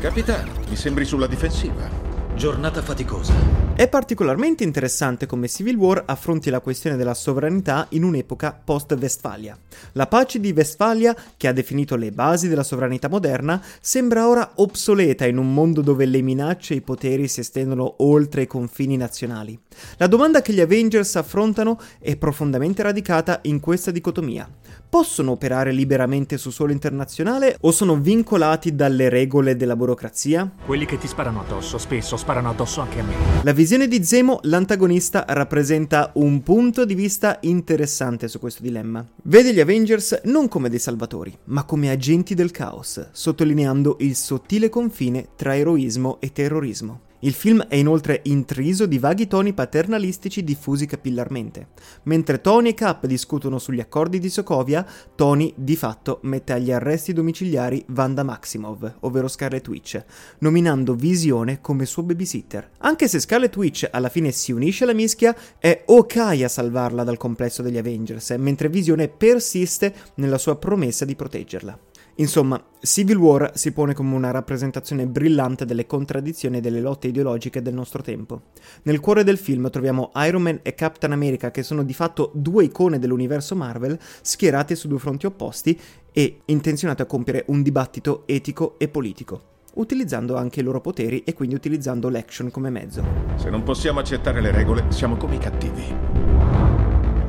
Capitano, 0.00 0.52
mi 0.68 0.76
sembri 0.76 1.04
sulla 1.04 1.26
difensiva. 1.26 2.09
Giornata 2.40 2.80
faticosa. 2.80 3.60
È 3.74 3.86
particolarmente 3.88 4.64
interessante 4.64 5.26
come 5.26 5.46
Civil 5.46 5.76
War 5.76 6.02
affronti 6.06 6.48
la 6.48 6.60
questione 6.60 6.96
della 6.96 7.12
sovranità 7.12 7.86
in 7.90 8.02
un'epoca 8.02 8.58
post-Westfalia. 8.64 9.56
La 9.92 10.06
pace 10.06 10.40
di 10.40 10.52
Westfalia, 10.54 11.14
che 11.36 11.48
ha 11.48 11.52
definito 11.52 11.96
le 11.96 12.12
basi 12.12 12.48
della 12.48 12.62
sovranità 12.62 13.08
moderna, 13.08 13.62
sembra 13.80 14.26
ora 14.26 14.52
obsoleta 14.56 15.26
in 15.26 15.36
un 15.36 15.52
mondo 15.52 15.82
dove 15.82 16.06
le 16.06 16.22
minacce 16.22 16.74
e 16.74 16.78
i 16.78 16.82
poteri 16.82 17.28
si 17.28 17.40
estendono 17.40 17.96
oltre 17.98 18.42
i 18.42 18.46
confini 18.46 18.96
nazionali. 18.96 19.58
La 19.96 20.06
domanda 20.06 20.42
che 20.42 20.52
gli 20.52 20.60
Avengers 20.60 21.16
affrontano 21.16 21.78
è 21.98 22.16
profondamente 22.16 22.82
radicata 22.82 23.40
in 23.42 23.60
questa 23.60 23.90
dicotomia. 23.90 24.48
Possono 24.90 25.30
operare 25.30 25.72
liberamente 25.72 26.36
su 26.36 26.50
suolo 26.50 26.72
internazionale 26.72 27.56
o 27.60 27.70
sono 27.70 27.96
vincolati 27.96 28.74
dalle 28.74 29.08
regole 29.08 29.56
della 29.56 29.76
burocrazia? 29.76 30.50
Quelli 30.66 30.84
che 30.84 30.98
ti 30.98 31.06
sparano 31.06 31.40
addosso 31.40 31.78
spesso 31.78 32.16
sparano 32.16 32.29
addosso 32.38 32.80
anche 32.80 33.00
a 33.00 33.02
me. 33.02 33.14
La 33.42 33.52
visione 33.52 33.88
di 33.88 34.04
Zemo, 34.04 34.38
l'antagonista, 34.42 35.24
rappresenta 35.28 36.10
un 36.14 36.42
punto 36.42 36.84
di 36.84 36.94
vista 36.94 37.38
interessante 37.42 38.28
su 38.28 38.38
questo 38.38 38.62
dilemma. 38.62 39.04
Vede 39.24 39.52
gli 39.52 39.60
Avengers 39.60 40.20
non 40.24 40.48
come 40.48 40.68
dei 40.68 40.78
salvatori, 40.78 41.36
ma 41.44 41.64
come 41.64 41.90
agenti 41.90 42.34
del 42.34 42.50
caos, 42.50 43.08
sottolineando 43.10 43.96
il 44.00 44.14
sottile 44.14 44.68
confine 44.68 45.28
tra 45.36 45.56
eroismo 45.56 46.18
e 46.20 46.32
terrorismo. 46.32 47.08
Il 47.22 47.34
film 47.34 47.62
è 47.68 47.74
inoltre 47.74 48.20
intriso 48.24 48.86
di 48.86 48.98
vaghi 48.98 49.26
toni 49.26 49.52
paternalistici 49.52 50.42
diffusi 50.42 50.86
capillarmente. 50.86 51.68
Mentre 52.04 52.40
Tony 52.40 52.70
e 52.70 52.74
Cap 52.74 53.04
discutono 53.04 53.58
sugli 53.58 53.80
accordi 53.80 54.18
di 54.18 54.30
Sokovia, 54.30 54.86
Tony 55.14 55.52
di 55.54 55.76
fatto 55.76 56.20
mette 56.22 56.54
agli 56.54 56.72
arresti 56.72 57.12
domiciliari 57.12 57.84
Wanda 57.94 58.22
Maximov, 58.22 58.94
ovvero 59.00 59.28
Scarlet 59.28 59.68
Witch, 59.68 60.02
nominando 60.38 60.94
Visione 60.94 61.60
come 61.60 61.84
suo 61.84 62.04
babysitter. 62.04 62.70
Anche 62.78 63.06
se 63.06 63.20
Scarlet 63.20 63.54
Witch 63.54 63.86
alla 63.90 64.08
fine 64.08 64.30
si 64.32 64.52
unisce 64.52 64.84
alla 64.84 64.94
mischia, 64.94 65.36
è 65.58 65.82
Okai 65.86 66.42
a 66.42 66.48
salvarla 66.48 67.04
dal 67.04 67.18
complesso 67.18 67.60
degli 67.60 67.76
Avengers, 67.76 68.30
mentre 68.38 68.70
Visione 68.70 69.08
persiste 69.08 69.94
nella 70.14 70.38
sua 70.38 70.56
promessa 70.56 71.04
di 71.04 71.14
proteggerla. 71.14 71.78
Insomma, 72.20 72.62
Civil 72.82 73.16
War 73.16 73.52
si 73.54 73.72
pone 73.72 73.94
come 73.94 74.14
una 74.14 74.30
rappresentazione 74.30 75.06
brillante 75.06 75.64
delle 75.64 75.86
contraddizioni 75.86 76.58
e 76.58 76.60
delle 76.60 76.80
lotte 76.80 77.08
ideologiche 77.08 77.62
del 77.62 77.72
nostro 77.72 78.02
tempo. 78.02 78.42
Nel 78.82 79.00
cuore 79.00 79.24
del 79.24 79.38
film 79.38 79.70
troviamo 79.70 80.10
Iron 80.16 80.42
Man 80.42 80.60
e 80.62 80.74
Captain 80.74 81.12
America 81.12 81.50
che 81.50 81.62
sono 81.62 81.82
di 81.82 81.94
fatto 81.94 82.30
due 82.34 82.64
icone 82.64 82.98
dell'universo 82.98 83.56
Marvel 83.56 83.98
schierate 84.20 84.74
su 84.74 84.86
due 84.86 84.98
fronti 84.98 85.24
opposti 85.24 85.78
e 86.12 86.40
intenzionate 86.44 87.02
a 87.02 87.06
compiere 87.06 87.44
un 87.48 87.62
dibattito 87.62 88.24
etico 88.26 88.78
e 88.78 88.88
politico 88.88 89.48
utilizzando 89.72 90.36
anche 90.36 90.60
i 90.60 90.62
loro 90.64 90.80
poteri 90.80 91.22
e 91.22 91.32
quindi 91.32 91.54
utilizzando 91.54 92.08
l'action 92.08 92.50
come 92.50 92.70
mezzo. 92.70 93.04
Se 93.36 93.48
non 93.50 93.62
possiamo 93.62 94.00
accettare 94.00 94.40
le 94.40 94.50
regole, 94.50 94.86
siamo 94.88 95.16
come 95.16 95.36
i 95.36 95.38
cattivi. 95.38 96.29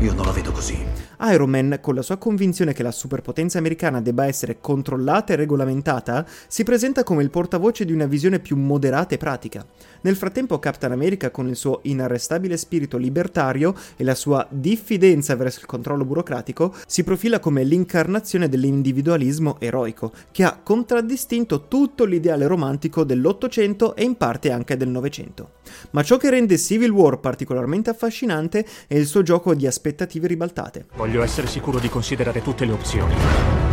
Io 0.01 0.15
non 0.15 0.25
la 0.25 0.31
vedo 0.31 0.51
così. 0.51 0.84
Iron 1.29 1.51
Man, 1.51 1.77
con 1.79 1.93
la 1.93 2.01
sua 2.01 2.17
convinzione 2.17 2.74
che 2.74 2.81
la 2.81 2.91
superpotenza 2.91 3.60
americana 3.60 4.01
debba 4.01 4.25
essere 4.25 4.58
controllata 4.60 5.34
e 5.34 5.36
regolamentata, 5.36 6.25
si 6.48 6.63
presenta 6.63 7.03
come 7.03 7.22
il 7.22 7.29
portavoce 7.29 7.86
di 7.86 7.93
una 7.93 8.08
visione 8.08 8.39
più 8.39 8.58
moderata 8.58 9.13
e 9.13 9.20
pratica. 9.20 9.63
Nel 10.01 10.15
frattempo 10.15 10.58
Captain 10.58 10.91
America, 10.91 11.29
con 11.29 11.48
il 11.48 11.55
suo 11.55 11.81
inarrestabile 11.84 12.58
spirito 12.58 12.98
libertario 12.98 13.75
e 13.96 14.03
la 14.03 14.15
sua 14.15 14.48
diffidenza 14.50 15.36
verso 15.36 15.60
il 15.60 15.67
controllo 15.67 16.03
burocratico, 16.03 16.74
si 16.88 17.03
profila 17.03 17.39
come 17.39 17.63
l'incarnazione 17.63 18.50
dell'individualismo 18.50 19.58
eroico, 19.60 20.12
che 20.31 20.43
ha 20.43 20.60
contraddistinto 20.63 21.67
tutto 21.67 22.05
l'ideale 22.05 22.48
romantico 22.48 23.03
dell'Ottocento 23.03 23.96
e 23.96 24.03
in 24.03 24.17
parte 24.17 24.51
anche 24.51 24.75
del 24.75 24.89
Novecento. 24.89 25.60
Ma 25.91 26.01
ciò 26.01 26.17
che 26.17 26.31
rende 26.31 26.58
Civil 26.58 26.89
War 26.89 27.20
particolarmente 27.20 27.91
affascinante 27.91 28.65
è 28.88 28.96
il 28.96 29.05
suo 29.05 29.22
gioco 29.22 29.53
di 29.53 29.67
aspettative 29.91 30.27
ribaltate. 30.27 30.86
Voglio 30.95 31.21
essere 31.21 31.48
sicuro 31.48 31.79
di 31.79 31.89
considerare 31.89 32.41
tutte 32.41 32.65
le 32.65 32.71
opzioni. 32.71 33.71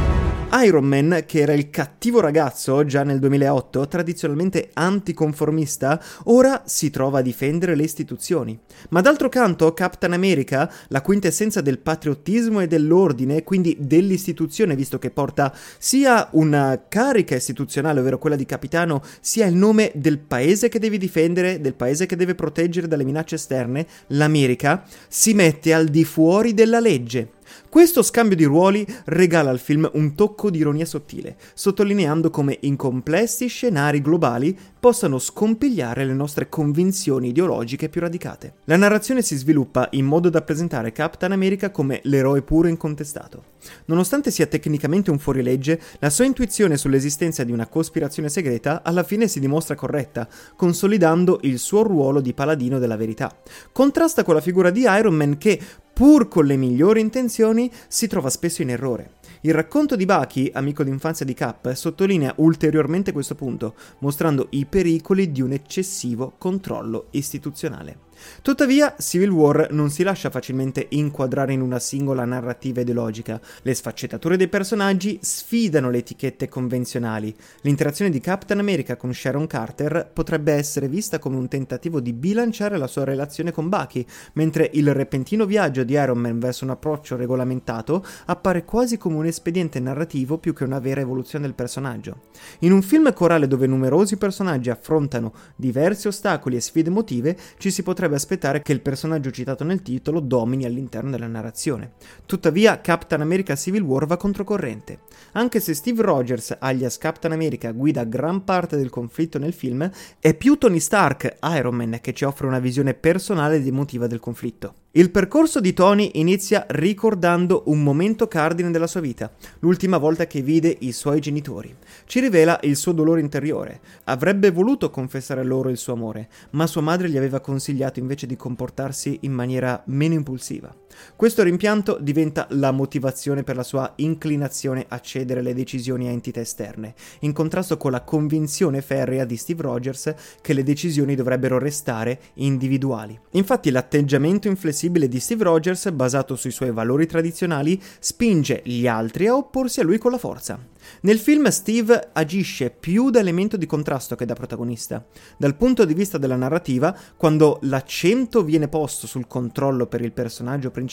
Iron 0.50 0.86
Man, 0.86 1.24
che 1.26 1.40
era 1.40 1.52
il 1.52 1.68
cattivo 1.68 2.20
ragazzo 2.20 2.82
già 2.86 3.02
nel 3.02 3.18
2008, 3.18 3.86
tradizionalmente 3.86 4.70
anticonformista, 4.72 6.02
ora 6.24 6.62
si 6.64 6.88
trova 6.88 7.18
a 7.18 7.22
difendere 7.22 7.76
le 7.76 7.82
istituzioni. 7.82 8.58
Ma 8.88 9.02
d'altro 9.02 9.28
canto, 9.28 9.74
Captain 9.74 10.14
America, 10.14 10.72
la 10.88 11.02
quintessenza 11.02 11.60
del 11.60 11.78
patriottismo 11.78 12.60
e 12.60 12.66
dell'ordine, 12.66 13.44
quindi 13.44 13.76
dell'istituzione, 13.78 14.74
visto 14.74 14.98
che 14.98 15.10
porta 15.10 15.54
sia 15.76 16.28
una 16.32 16.84
carica 16.88 17.36
istituzionale, 17.36 18.00
ovvero 18.00 18.18
quella 18.18 18.36
di 18.36 18.46
capitano, 18.46 19.02
sia 19.20 19.44
il 19.44 19.54
nome 19.54 19.92
del 19.94 20.18
paese 20.18 20.70
che 20.70 20.78
devi 20.78 20.96
difendere, 20.96 21.60
del 21.60 21.74
paese 21.74 22.06
che 22.06 22.16
deve 22.16 22.34
proteggere 22.34 22.88
dalle 22.88 23.04
minacce 23.04 23.34
esterne, 23.34 23.86
l'America, 24.08 24.82
si 25.08 25.34
mette 25.34 25.74
al 25.74 25.88
di 25.88 26.04
fuori 26.04 26.54
della 26.54 26.80
legge. 26.80 27.36
Questo 27.68 28.02
scambio 28.02 28.36
di 28.36 28.44
ruoli 28.44 28.86
regala 29.06 29.50
al 29.50 29.58
film 29.58 29.88
un 29.94 30.14
tocco 30.14 30.50
di 30.50 30.58
ironia 30.58 30.84
sottile, 30.84 31.36
sottolineando 31.54 32.30
come 32.30 32.56
in 32.60 32.76
complessi 32.76 33.46
scenari 33.46 34.00
globali 34.00 34.56
possano 34.78 35.18
scompigliare 35.18 36.04
le 36.04 36.14
nostre 36.14 36.48
convinzioni 36.48 37.28
ideologiche 37.28 37.88
più 37.88 38.00
radicate. 38.00 38.54
La 38.64 38.76
narrazione 38.76 39.22
si 39.22 39.36
sviluppa 39.36 39.88
in 39.92 40.06
modo 40.06 40.30
da 40.30 40.42
presentare 40.42 40.92
Captain 40.92 41.32
America 41.32 41.70
come 41.70 42.00
l'eroe 42.04 42.42
puro 42.42 42.68
e 42.68 42.70
incontestato. 42.70 43.56
Nonostante 43.86 44.30
sia 44.30 44.46
tecnicamente 44.46 45.10
un 45.10 45.18
fuorilegge, 45.18 45.80
la 45.98 46.10
sua 46.10 46.24
intuizione 46.24 46.76
sull'esistenza 46.76 47.44
di 47.44 47.52
una 47.52 47.66
cospirazione 47.66 48.28
segreta 48.28 48.82
alla 48.82 49.02
fine 49.02 49.28
si 49.28 49.40
dimostra 49.40 49.74
corretta, 49.74 50.28
consolidando 50.56 51.40
il 51.42 51.58
suo 51.58 51.82
ruolo 51.82 52.20
di 52.20 52.32
paladino 52.32 52.78
della 52.78 52.96
verità. 52.96 53.36
Contrasta 53.72 54.22
con 54.22 54.34
la 54.34 54.40
figura 54.40 54.70
di 54.70 54.82
Iron 54.82 55.14
Man 55.14 55.38
che, 55.38 55.60
pur 55.98 56.28
con 56.28 56.46
le 56.46 56.54
migliori 56.56 57.00
intenzioni, 57.00 57.68
si 57.88 58.06
trova 58.06 58.30
spesso 58.30 58.62
in 58.62 58.70
errore. 58.70 59.14
Il 59.40 59.52
racconto 59.52 59.96
di 59.96 60.04
Bucky, 60.04 60.48
amico 60.54 60.84
d'infanzia 60.84 61.26
di 61.26 61.34
Cap, 61.34 61.72
sottolinea 61.72 62.34
ulteriormente 62.36 63.10
questo 63.10 63.34
punto, 63.34 63.74
mostrando 63.98 64.46
i 64.50 64.64
pericoli 64.64 65.32
di 65.32 65.42
un 65.42 65.50
eccessivo 65.50 66.34
controllo 66.38 67.08
istituzionale. 67.10 68.06
Tuttavia, 68.42 68.94
Civil 68.98 69.30
War 69.30 69.68
non 69.70 69.90
si 69.90 70.02
lascia 70.02 70.30
facilmente 70.30 70.86
inquadrare 70.90 71.52
in 71.52 71.60
una 71.60 71.78
singola 71.78 72.24
narrativa 72.24 72.80
ideologica. 72.80 73.40
Le 73.62 73.74
sfaccettature 73.74 74.36
dei 74.36 74.48
personaggi 74.48 75.18
sfidano 75.22 75.90
le 75.90 75.98
etichette 75.98 76.48
convenzionali. 76.48 77.34
L'interazione 77.62 78.10
di 78.10 78.20
Captain 78.20 78.60
America 78.60 78.96
con 78.96 79.12
Sharon 79.12 79.46
Carter 79.46 80.10
potrebbe 80.12 80.52
essere 80.52 80.88
vista 80.88 81.18
come 81.18 81.36
un 81.36 81.48
tentativo 81.48 82.00
di 82.00 82.12
bilanciare 82.12 82.76
la 82.76 82.86
sua 82.86 83.04
relazione 83.04 83.52
con 83.52 83.68
Bucky, 83.68 84.04
mentre 84.34 84.70
il 84.74 84.92
repentino 84.92 85.46
viaggio 85.46 85.84
di 85.84 85.92
Iron 85.92 86.18
Man 86.18 86.38
verso 86.38 86.64
un 86.64 86.70
approccio 86.70 87.16
regolamentato 87.16 88.04
appare 88.26 88.64
quasi 88.64 88.96
come 88.98 89.16
un 89.16 89.26
espediente 89.26 89.80
narrativo 89.80 90.38
più 90.38 90.54
che 90.54 90.64
una 90.64 90.78
vera 90.78 91.00
evoluzione 91.00 91.44
del 91.44 91.54
personaggio. 91.54 92.22
In 92.60 92.72
un 92.72 92.82
film 92.82 93.12
corale 93.12 93.46
dove 93.46 93.66
numerosi 93.66 94.16
personaggi 94.16 94.70
affrontano 94.70 95.32
diversi 95.56 96.06
ostacoli 96.08 96.56
e 96.56 96.60
sfide 96.60 96.88
emotive, 96.88 97.36
ci 97.58 97.70
si 97.70 97.82
potrebbe 97.82 98.07
aspettare 98.14 98.62
che 98.62 98.72
il 98.72 98.80
personaggio 98.80 99.30
citato 99.30 99.64
nel 99.64 99.82
titolo 99.82 100.20
domini 100.20 100.64
all'interno 100.64 101.10
della 101.10 101.26
narrazione. 101.26 101.92
Tuttavia, 102.26 102.80
Captain 102.80 103.20
America 103.20 103.56
Civil 103.56 103.82
War 103.82 104.06
va 104.06 104.16
controcorrente. 104.16 105.00
Anche 105.32 105.60
se 105.60 105.74
Steve 105.74 106.02
Rogers, 106.02 106.56
alias 106.58 106.98
Captain 106.98 107.32
America, 107.32 107.72
guida 107.72 108.04
gran 108.04 108.44
parte 108.44 108.76
del 108.76 108.90
conflitto 108.90 109.38
nel 109.38 109.52
film, 109.52 109.90
è 110.18 110.34
più 110.34 110.56
Tony 110.56 110.80
Stark, 110.80 111.36
Iron 111.54 111.74
Man, 111.74 111.98
che 112.00 112.12
ci 112.12 112.24
offre 112.24 112.46
una 112.46 112.58
visione 112.58 112.94
personale 112.94 113.56
ed 113.56 113.66
emotiva 113.66 114.06
del 114.06 114.20
conflitto. 114.20 114.74
Il 114.92 115.10
percorso 115.10 115.60
di 115.60 115.74
Tony 115.74 116.12
inizia 116.14 116.64
ricordando 116.70 117.64
un 117.66 117.82
momento 117.82 118.26
cardine 118.26 118.70
della 118.70 118.86
sua 118.86 119.02
vita, 119.02 119.30
l'ultima 119.58 119.98
volta 119.98 120.26
che 120.26 120.40
vide 120.40 120.74
i 120.80 120.92
suoi 120.92 121.20
genitori. 121.20 121.76
Ci 122.06 122.20
rivela 122.20 122.58
il 122.62 122.74
suo 122.74 122.92
dolore 122.92 123.20
interiore. 123.20 123.80
Avrebbe 124.04 124.50
voluto 124.50 124.88
confessare 124.88 125.44
loro 125.44 125.68
il 125.68 125.76
suo 125.76 125.92
amore, 125.92 126.30
ma 126.52 126.66
sua 126.66 126.80
madre 126.80 127.10
gli 127.10 127.18
aveva 127.18 127.40
consigliato 127.40 127.98
invece 127.98 128.26
di 128.26 128.36
comportarsi 128.36 129.18
in 129.22 129.32
maniera 129.32 129.82
meno 129.88 130.14
impulsiva. 130.14 130.74
Questo 131.16 131.42
rimpianto 131.42 131.98
diventa 132.00 132.46
la 132.50 132.70
motivazione 132.70 133.42
per 133.42 133.56
la 133.56 133.62
sua 133.62 133.92
inclinazione 133.96 134.84
a 134.88 135.00
cedere 135.00 135.42
le 135.42 135.54
decisioni 135.54 136.08
a 136.08 136.10
entità 136.10 136.40
esterne, 136.40 136.94
in 137.20 137.32
contrasto 137.32 137.76
con 137.76 137.90
la 137.90 138.02
convinzione 138.02 138.82
ferrea 138.82 139.24
di 139.24 139.36
Steve 139.36 139.62
Rogers 139.62 140.14
che 140.40 140.52
le 140.52 140.62
decisioni 140.62 141.14
dovrebbero 141.14 141.58
restare 141.58 142.20
individuali. 142.34 143.18
Infatti 143.32 143.70
l'atteggiamento 143.70 144.48
inflessibile 144.48 145.08
di 145.08 145.20
Steve 145.20 145.44
Rogers, 145.44 145.90
basato 145.90 146.36
sui 146.36 146.50
suoi 146.50 146.72
valori 146.72 147.06
tradizionali, 147.06 147.80
spinge 147.98 148.62
gli 148.64 148.86
altri 148.86 149.26
a 149.26 149.36
opporsi 149.36 149.80
a 149.80 149.84
lui 149.84 149.98
con 149.98 150.12
la 150.12 150.18
forza. 150.18 150.58
Nel 151.02 151.18
film 151.18 151.48
Steve 151.48 152.10
agisce 152.12 152.70
più 152.70 153.10
da 153.10 153.18
elemento 153.18 153.56
di 153.56 153.66
contrasto 153.66 154.14
che 154.14 154.24
da 154.24 154.34
protagonista. 154.34 155.04
Dal 155.36 155.56
punto 155.56 155.84
di 155.84 155.94
vista 155.94 156.18
della 156.18 156.36
narrativa, 156.36 156.96
quando 157.16 157.58
l'accento 157.62 158.42
viene 158.42 158.68
posto 158.68 159.06
sul 159.06 159.26
controllo 159.26 159.86
per 159.86 160.00
il 160.00 160.12
personaggio 160.12 160.70
principale, 160.70 160.86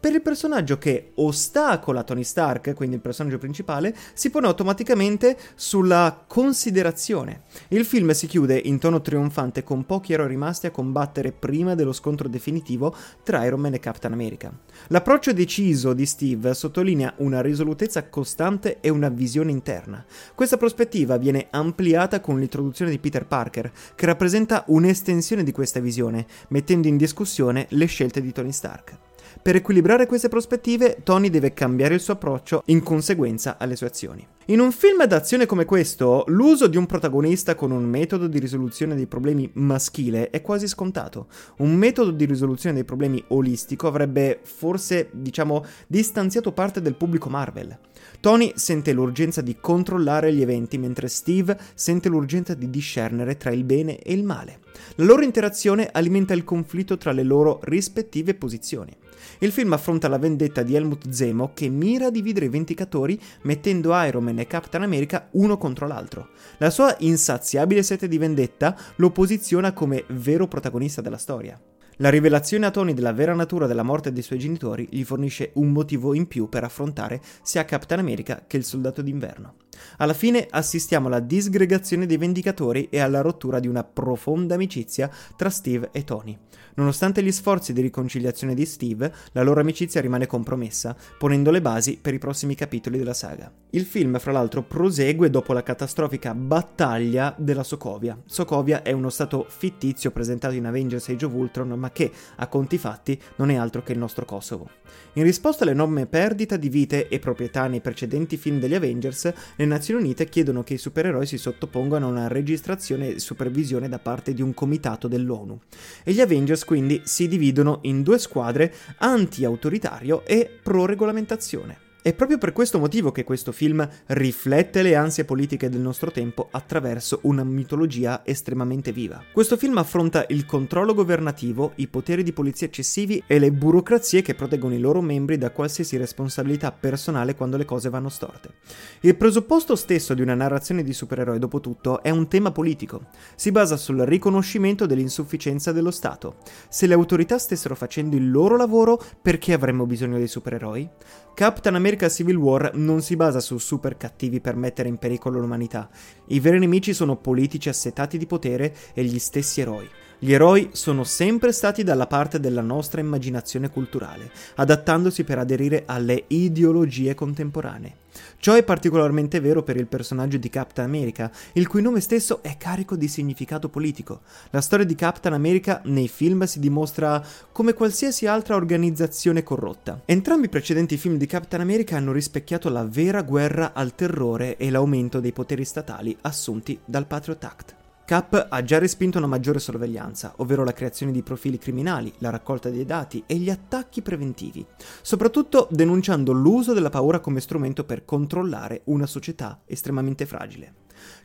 per 0.00 0.12
il 0.12 0.22
personaggio 0.22 0.78
che 0.78 1.12
ostacola 1.14 2.02
Tony 2.02 2.24
Stark, 2.24 2.74
quindi 2.74 2.96
il 2.96 3.02
personaggio 3.02 3.38
principale, 3.38 3.94
si 4.14 4.30
pone 4.30 4.46
automaticamente 4.46 5.38
sulla 5.54 6.24
considerazione. 6.26 7.42
Il 7.68 7.84
film 7.84 8.10
si 8.10 8.26
chiude 8.26 8.58
in 8.58 8.78
tono 8.78 9.00
trionfante 9.00 9.62
con 9.62 9.86
pochi 9.86 10.12
eroi 10.12 10.28
rimasti 10.28 10.66
a 10.66 10.70
combattere 10.70 11.32
prima 11.32 11.74
dello 11.74 11.92
scontro 11.92 12.28
definitivo 12.28 12.94
tra 13.22 13.44
Iron 13.44 13.60
Man 13.60 13.74
e 13.74 13.80
Captain 13.80 14.12
America. 14.12 14.52
L'approccio 14.88 15.32
deciso 15.32 15.92
di 15.92 16.06
Steve 16.06 16.54
sottolinea 16.54 17.14
una 17.18 17.40
risolutezza 17.40 18.08
costante 18.08 18.78
e 18.80 18.88
una 18.88 19.08
visione 19.08 19.50
interna. 19.50 20.04
Questa 20.34 20.56
prospettiva 20.56 21.16
viene 21.16 21.46
ampliata 21.50 22.20
con 22.20 22.38
l'introduzione 22.38 22.90
di 22.90 22.98
Peter 22.98 23.26
Parker, 23.26 23.70
che 23.94 24.06
rappresenta 24.06 24.64
un'estensione 24.66 25.44
di 25.44 25.52
questa 25.52 25.80
visione, 25.80 26.26
mettendo 26.48 26.88
in 26.88 26.96
discussione 26.96 27.66
le 27.70 27.86
scelte 27.86 28.20
di 28.20 28.32
Tony 28.32 28.52
Stark. 28.52 29.11
Per 29.42 29.56
equilibrare 29.56 30.06
queste 30.06 30.28
prospettive, 30.28 30.98
Tony 31.02 31.28
deve 31.28 31.52
cambiare 31.52 31.94
il 31.94 32.00
suo 32.00 32.12
approccio 32.12 32.62
in 32.66 32.80
conseguenza 32.80 33.56
alle 33.58 33.74
sue 33.74 33.88
azioni. 33.88 34.24
In 34.46 34.60
un 34.60 34.70
film 34.70 35.04
d'azione 35.04 35.46
come 35.46 35.64
questo, 35.64 36.22
l'uso 36.28 36.68
di 36.68 36.76
un 36.76 36.86
protagonista 36.86 37.56
con 37.56 37.72
un 37.72 37.82
metodo 37.82 38.28
di 38.28 38.38
risoluzione 38.38 38.94
dei 38.94 39.08
problemi 39.08 39.50
maschile 39.54 40.30
è 40.30 40.42
quasi 40.42 40.68
scontato. 40.68 41.26
Un 41.56 41.74
metodo 41.74 42.12
di 42.12 42.24
risoluzione 42.24 42.76
dei 42.76 42.84
problemi 42.84 43.22
olistico 43.28 43.88
avrebbe 43.88 44.38
forse, 44.44 45.08
diciamo, 45.10 45.64
distanziato 45.88 46.52
parte 46.52 46.80
del 46.80 46.94
pubblico 46.94 47.28
Marvel. 47.28 47.76
Tony 48.20 48.52
sente 48.54 48.92
l'urgenza 48.92 49.40
di 49.40 49.56
controllare 49.60 50.32
gli 50.32 50.40
eventi, 50.40 50.78
mentre 50.78 51.08
Steve 51.08 51.58
sente 51.74 52.08
l'urgenza 52.08 52.54
di 52.54 52.70
discernere 52.70 53.36
tra 53.36 53.50
il 53.50 53.64
bene 53.64 53.98
e 53.98 54.12
il 54.12 54.22
male. 54.22 54.60
La 54.96 55.04
loro 55.04 55.22
interazione 55.22 55.88
alimenta 55.90 56.32
il 56.32 56.44
conflitto 56.44 56.96
tra 56.96 57.10
le 57.10 57.24
loro 57.24 57.58
rispettive 57.64 58.34
posizioni. 58.34 58.96
Il 59.38 59.52
film 59.52 59.72
affronta 59.72 60.08
la 60.08 60.18
vendetta 60.18 60.62
di 60.62 60.74
Helmut 60.74 61.10
Zemo 61.10 61.52
che 61.54 61.68
mira 61.68 62.06
a 62.06 62.10
dividere 62.10 62.46
i 62.46 62.50
Vendicatori 62.50 63.18
mettendo 63.42 63.94
Iron 64.04 64.24
Man 64.24 64.38
e 64.38 64.46
Captain 64.46 64.82
America 64.82 65.28
uno 65.32 65.58
contro 65.58 65.86
l'altro. 65.86 66.28
La 66.58 66.70
sua 66.70 66.94
insaziabile 67.00 67.82
sete 67.82 68.08
di 68.08 68.18
vendetta 68.18 68.76
lo 68.96 69.10
posiziona 69.10 69.72
come 69.72 70.04
vero 70.08 70.46
protagonista 70.46 71.00
della 71.00 71.18
storia. 71.18 71.60
La 71.96 72.08
rivelazione 72.08 72.66
a 72.66 72.70
Tony 72.70 72.94
della 72.94 73.12
vera 73.12 73.34
natura 73.34 73.66
della 73.66 73.82
morte 73.82 74.12
dei 74.12 74.22
suoi 74.22 74.38
genitori 74.38 74.88
gli 74.90 75.04
fornisce 75.04 75.50
un 75.54 75.68
motivo 75.68 76.14
in 76.14 76.26
più 76.26 76.48
per 76.48 76.64
affrontare 76.64 77.20
sia 77.42 77.64
Captain 77.64 78.00
America 78.00 78.44
che 78.46 78.56
il 78.56 78.64
Soldato 78.64 79.02
d'Inverno. 79.02 79.61
Alla 79.98 80.14
fine 80.14 80.46
assistiamo 80.50 81.06
alla 81.06 81.20
disgregazione 81.20 82.06
dei 82.06 82.16
Vendicatori 82.16 82.88
e 82.90 83.00
alla 83.00 83.20
rottura 83.20 83.60
di 83.60 83.68
una 83.68 83.84
profonda 83.84 84.54
amicizia 84.54 85.10
tra 85.36 85.50
Steve 85.50 85.90
e 85.92 86.04
Tony. 86.04 86.36
Nonostante 86.74 87.22
gli 87.22 87.32
sforzi 87.32 87.72
di 87.72 87.80
riconciliazione 87.80 88.54
di 88.54 88.66
Steve, 88.66 89.12
la 89.32 89.42
loro 89.42 89.60
amicizia 89.60 90.00
rimane 90.00 90.26
compromessa, 90.26 90.96
ponendo 91.18 91.50
le 91.50 91.60
basi 91.60 91.98
per 92.00 92.14
i 92.14 92.18
prossimi 92.18 92.54
capitoli 92.54 92.98
della 92.98 93.14
saga. 93.14 93.61
Il 93.74 93.86
film, 93.86 94.18
fra 94.18 94.32
l'altro, 94.32 94.62
prosegue 94.62 95.30
dopo 95.30 95.54
la 95.54 95.62
catastrofica 95.62 96.34
battaglia 96.34 97.34
della 97.38 97.62
Sokovia. 97.62 98.20
Sokovia 98.26 98.82
è 98.82 98.92
uno 98.92 99.08
stato 99.08 99.46
fittizio 99.48 100.10
presentato 100.10 100.52
in 100.52 100.66
Avengers 100.66 101.08
Age 101.08 101.24
of 101.24 101.32
Ultron, 101.32 101.70
ma 101.70 101.90
che, 101.90 102.12
a 102.36 102.48
conti 102.48 102.76
fatti, 102.76 103.18
non 103.36 103.48
è 103.48 103.54
altro 103.54 103.82
che 103.82 103.92
il 103.92 103.98
nostro 103.98 104.26
Kosovo. 104.26 104.68
In 105.14 105.22
risposta 105.22 105.64
all'enorme 105.64 106.04
perdita 106.04 106.58
di 106.58 106.68
vite 106.68 107.08
e 107.08 107.18
proprietà 107.18 107.66
nei 107.66 107.80
precedenti 107.80 108.36
film 108.36 108.60
degli 108.60 108.74
Avengers, 108.74 109.32
le 109.56 109.64
Nazioni 109.64 110.02
Unite 110.02 110.28
chiedono 110.28 110.62
che 110.62 110.74
i 110.74 110.78
supereroi 110.78 111.24
si 111.24 111.38
sottopongano 111.38 112.08
a 112.08 112.10
una 112.10 112.28
registrazione 112.28 113.14
e 113.14 113.18
supervisione 113.20 113.88
da 113.88 113.98
parte 113.98 114.34
di 114.34 114.42
un 114.42 114.52
comitato 114.52 115.08
dell'ONU. 115.08 115.58
E 116.04 116.12
gli 116.12 116.20
Avengers 116.20 116.66
quindi 116.66 117.00
si 117.04 117.26
dividono 117.26 117.78
in 117.84 118.02
due 118.02 118.18
squadre 118.18 118.70
anti-autoritario 118.98 120.26
e 120.26 120.58
pro-regolamentazione. 120.62 121.90
È 122.02 122.12
proprio 122.14 122.36
per 122.36 122.50
questo 122.50 122.80
motivo 122.80 123.12
che 123.12 123.22
questo 123.22 123.52
film 123.52 123.88
riflette 124.06 124.82
le 124.82 124.96
ansie 124.96 125.24
politiche 125.24 125.68
del 125.68 125.80
nostro 125.80 126.10
tempo 126.10 126.48
attraverso 126.50 127.20
una 127.22 127.44
mitologia 127.44 128.22
estremamente 128.24 128.90
viva. 128.90 129.22
Questo 129.32 129.56
film 129.56 129.78
affronta 129.78 130.24
il 130.30 130.44
controllo 130.44 130.94
governativo, 130.94 131.74
i 131.76 131.86
poteri 131.86 132.24
di 132.24 132.32
polizia 132.32 132.66
eccessivi 132.66 133.22
e 133.24 133.38
le 133.38 133.52
burocrazie 133.52 134.20
che 134.20 134.34
proteggono 134.34 134.74
i 134.74 134.80
loro 134.80 135.00
membri 135.00 135.38
da 135.38 135.52
qualsiasi 135.52 135.96
responsabilità 135.96 136.72
personale 136.72 137.36
quando 137.36 137.56
le 137.56 137.64
cose 137.64 137.88
vanno 137.88 138.08
storte. 138.08 138.54
Il 139.02 139.14
presupposto 139.14 139.76
stesso 139.76 140.12
di 140.12 140.22
una 140.22 140.34
narrazione 140.34 140.82
di 140.82 140.92
supereroi, 140.92 141.38
dopo 141.38 141.60
tutto, 141.60 142.02
è 142.02 142.10
un 142.10 142.26
tema 142.26 142.50
politico. 142.50 143.02
Si 143.36 143.52
basa 143.52 143.76
sul 143.76 144.00
riconoscimento 144.00 144.86
dell'insufficienza 144.86 145.70
dello 145.70 145.92
Stato. 145.92 146.38
Se 146.68 146.88
le 146.88 146.94
autorità 146.94 147.38
stessero 147.38 147.76
facendo 147.76 148.16
il 148.16 148.28
loro 148.28 148.56
lavoro, 148.56 149.00
perché 149.22 149.52
avremmo 149.52 149.86
bisogno 149.86 150.18
dei 150.18 150.26
supereroi? 150.26 150.90
Captain 151.34 151.74
America 151.74 152.10
Civil 152.10 152.36
War 152.36 152.72
non 152.74 153.00
si 153.00 153.16
basa 153.16 153.40
su 153.40 153.56
super 153.56 153.96
cattivi 153.96 154.40
per 154.40 154.54
mettere 154.54 154.88
in 154.88 154.98
pericolo 154.98 155.40
l'umanità. 155.40 155.88
I 156.26 156.40
veri 156.40 156.58
nemici 156.58 156.92
sono 156.92 157.16
politici 157.16 157.70
assetati 157.70 158.18
di 158.18 158.26
potere 158.26 158.74
e 158.92 159.02
gli 159.02 159.18
stessi 159.18 159.62
eroi. 159.62 159.88
Gli 160.24 160.34
eroi 160.34 160.68
sono 160.70 161.02
sempre 161.02 161.50
stati 161.50 161.82
dalla 161.82 162.06
parte 162.06 162.38
della 162.38 162.60
nostra 162.60 163.00
immaginazione 163.00 163.68
culturale, 163.70 164.30
adattandosi 164.54 165.24
per 165.24 165.38
aderire 165.38 165.82
alle 165.84 166.26
ideologie 166.28 167.12
contemporanee. 167.16 167.96
Ciò 168.38 168.54
è 168.54 168.62
particolarmente 168.62 169.40
vero 169.40 169.64
per 169.64 169.76
il 169.76 169.88
personaggio 169.88 170.36
di 170.36 170.48
Captain 170.48 170.86
America, 170.86 171.28
il 171.54 171.66
cui 171.66 171.82
nome 171.82 171.98
stesso 171.98 172.40
è 172.40 172.56
carico 172.56 172.94
di 172.94 173.08
significato 173.08 173.68
politico. 173.68 174.20
La 174.50 174.60
storia 174.60 174.86
di 174.86 174.94
Captain 174.94 175.34
America 175.34 175.80
nei 175.86 176.06
film 176.06 176.44
si 176.44 176.60
dimostra 176.60 177.20
come 177.50 177.72
qualsiasi 177.72 178.28
altra 178.28 178.54
organizzazione 178.54 179.42
corrotta. 179.42 180.02
Entrambi 180.04 180.46
i 180.46 180.50
precedenti 180.50 180.98
film 180.98 181.16
di 181.16 181.26
Captain 181.26 181.62
America 181.62 181.96
hanno 181.96 182.12
rispecchiato 182.12 182.68
la 182.68 182.84
vera 182.84 183.22
guerra 183.22 183.72
al 183.74 183.96
terrore 183.96 184.56
e 184.56 184.70
l'aumento 184.70 185.18
dei 185.18 185.32
poteri 185.32 185.64
statali 185.64 186.16
assunti 186.20 186.78
dal 186.84 187.08
Patriot 187.08 187.42
Act. 187.42 187.80
Cap 188.12 188.48
ha 188.50 188.62
già 188.62 188.78
respinto 188.78 189.16
una 189.16 189.26
maggiore 189.26 189.58
sorveglianza, 189.58 190.34
ovvero 190.36 190.64
la 190.64 190.74
creazione 190.74 191.12
di 191.12 191.22
profili 191.22 191.56
criminali, 191.56 192.12
la 192.18 192.28
raccolta 192.28 192.68
dei 192.68 192.84
dati 192.84 193.24
e 193.26 193.36
gli 193.36 193.48
attacchi 193.48 194.02
preventivi, 194.02 194.66
soprattutto 195.00 195.66
denunciando 195.70 196.32
l'uso 196.32 196.74
della 196.74 196.90
paura 196.90 197.20
come 197.20 197.40
strumento 197.40 197.84
per 197.84 198.04
controllare 198.04 198.82
una 198.84 199.06
società 199.06 199.62
estremamente 199.64 200.26
fragile. 200.26 200.74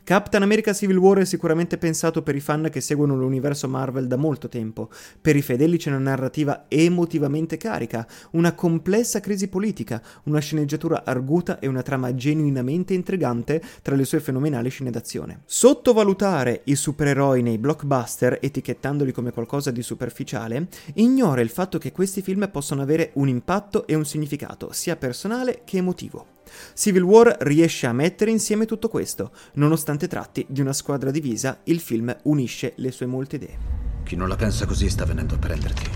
Captain 0.04 0.42
America 0.42 0.72
Civil 0.72 0.96
War 0.96 1.18
è 1.18 1.24
sicuramente 1.24 1.76
pensato 1.76 2.22
per 2.22 2.34
i 2.34 2.40
fan 2.40 2.68
che 2.70 2.80
seguono 2.80 3.14
l'universo 3.14 3.68
Marvel 3.68 4.06
da 4.06 4.16
molto 4.16 4.48
tempo. 4.48 4.88
Per 5.20 5.36
i 5.36 5.42
fedeli 5.42 5.76
c'è 5.76 5.90
una 5.90 5.98
narrativa 5.98 6.64
emotivamente 6.68 7.56
carica, 7.56 8.06
una 8.32 8.54
complessa 8.54 9.20
crisi 9.20 9.48
politica, 9.48 10.02
una 10.24 10.38
sceneggiatura 10.38 11.04
arguta 11.04 11.58
e 11.58 11.66
una 11.66 11.82
trama 11.82 12.14
genuinamente 12.14 12.94
intrigante 12.94 13.62
tra 13.82 13.94
le 13.94 14.04
sue 14.04 14.20
fenomenali 14.20 14.70
scene 14.70 14.90
d'azione. 14.90 15.42
Sottovalutare 15.44 16.62
i 16.64 16.74
supereroi 16.74 17.42
nei 17.42 17.58
blockbuster, 17.58 18.38
etichettandoli 18.40 19.12
come 19.12 19.32
qualcosa 19.32 19.70
di 19.70 19.82
superficiale, 19.82 20.68
ignora 20.94 21.40
il 21.40 21.50
fatto 21.50 21.78
che 21.78 21.92
questi 21.92 22.22
film 22.22 22.48
possono 22.50 22.82
avere 22.82 23.10
un 23.14 23.28
impatto 23.28 23.86
e 23.86 23.94
un 23.94 24.04
significato, 24.04 24.72
sia 24.72 24.96
personale 24.96 25.62
che 25.64 25.76
emotivo. 25.76 26.37
Civil 26.74 27.02
War 27.02 27.36
riesce 27.40 27.86
a 27.86 27.92
mettere 27.92 28.30
insieme 28.30 28.66
tutto 28.66 28.88
questo. 28.88 29.30
Nonostante 29.54 30.08
tratti 30.08 30.44
di 30.48 30.60
una 30.60 30.72
squadra 30.72 31.10
divisa, 31.10 31.60
il 31.64 31.80
film 31.80 32.14
unisce 32.24 32.72
le 32.76 32.90
sue 32.90 33.06
molte 33.06 33.36
idee. 33.36 33.58
Chi 34.04 34.16
non 34.16 34.28
la 34.28 34.36
pensa 34.36 34.66
così 34.66 34.88
sta 34.88 35.04
venendo 35.04 35.34
a 35.34 35.38
prenderti. 35.38 35.90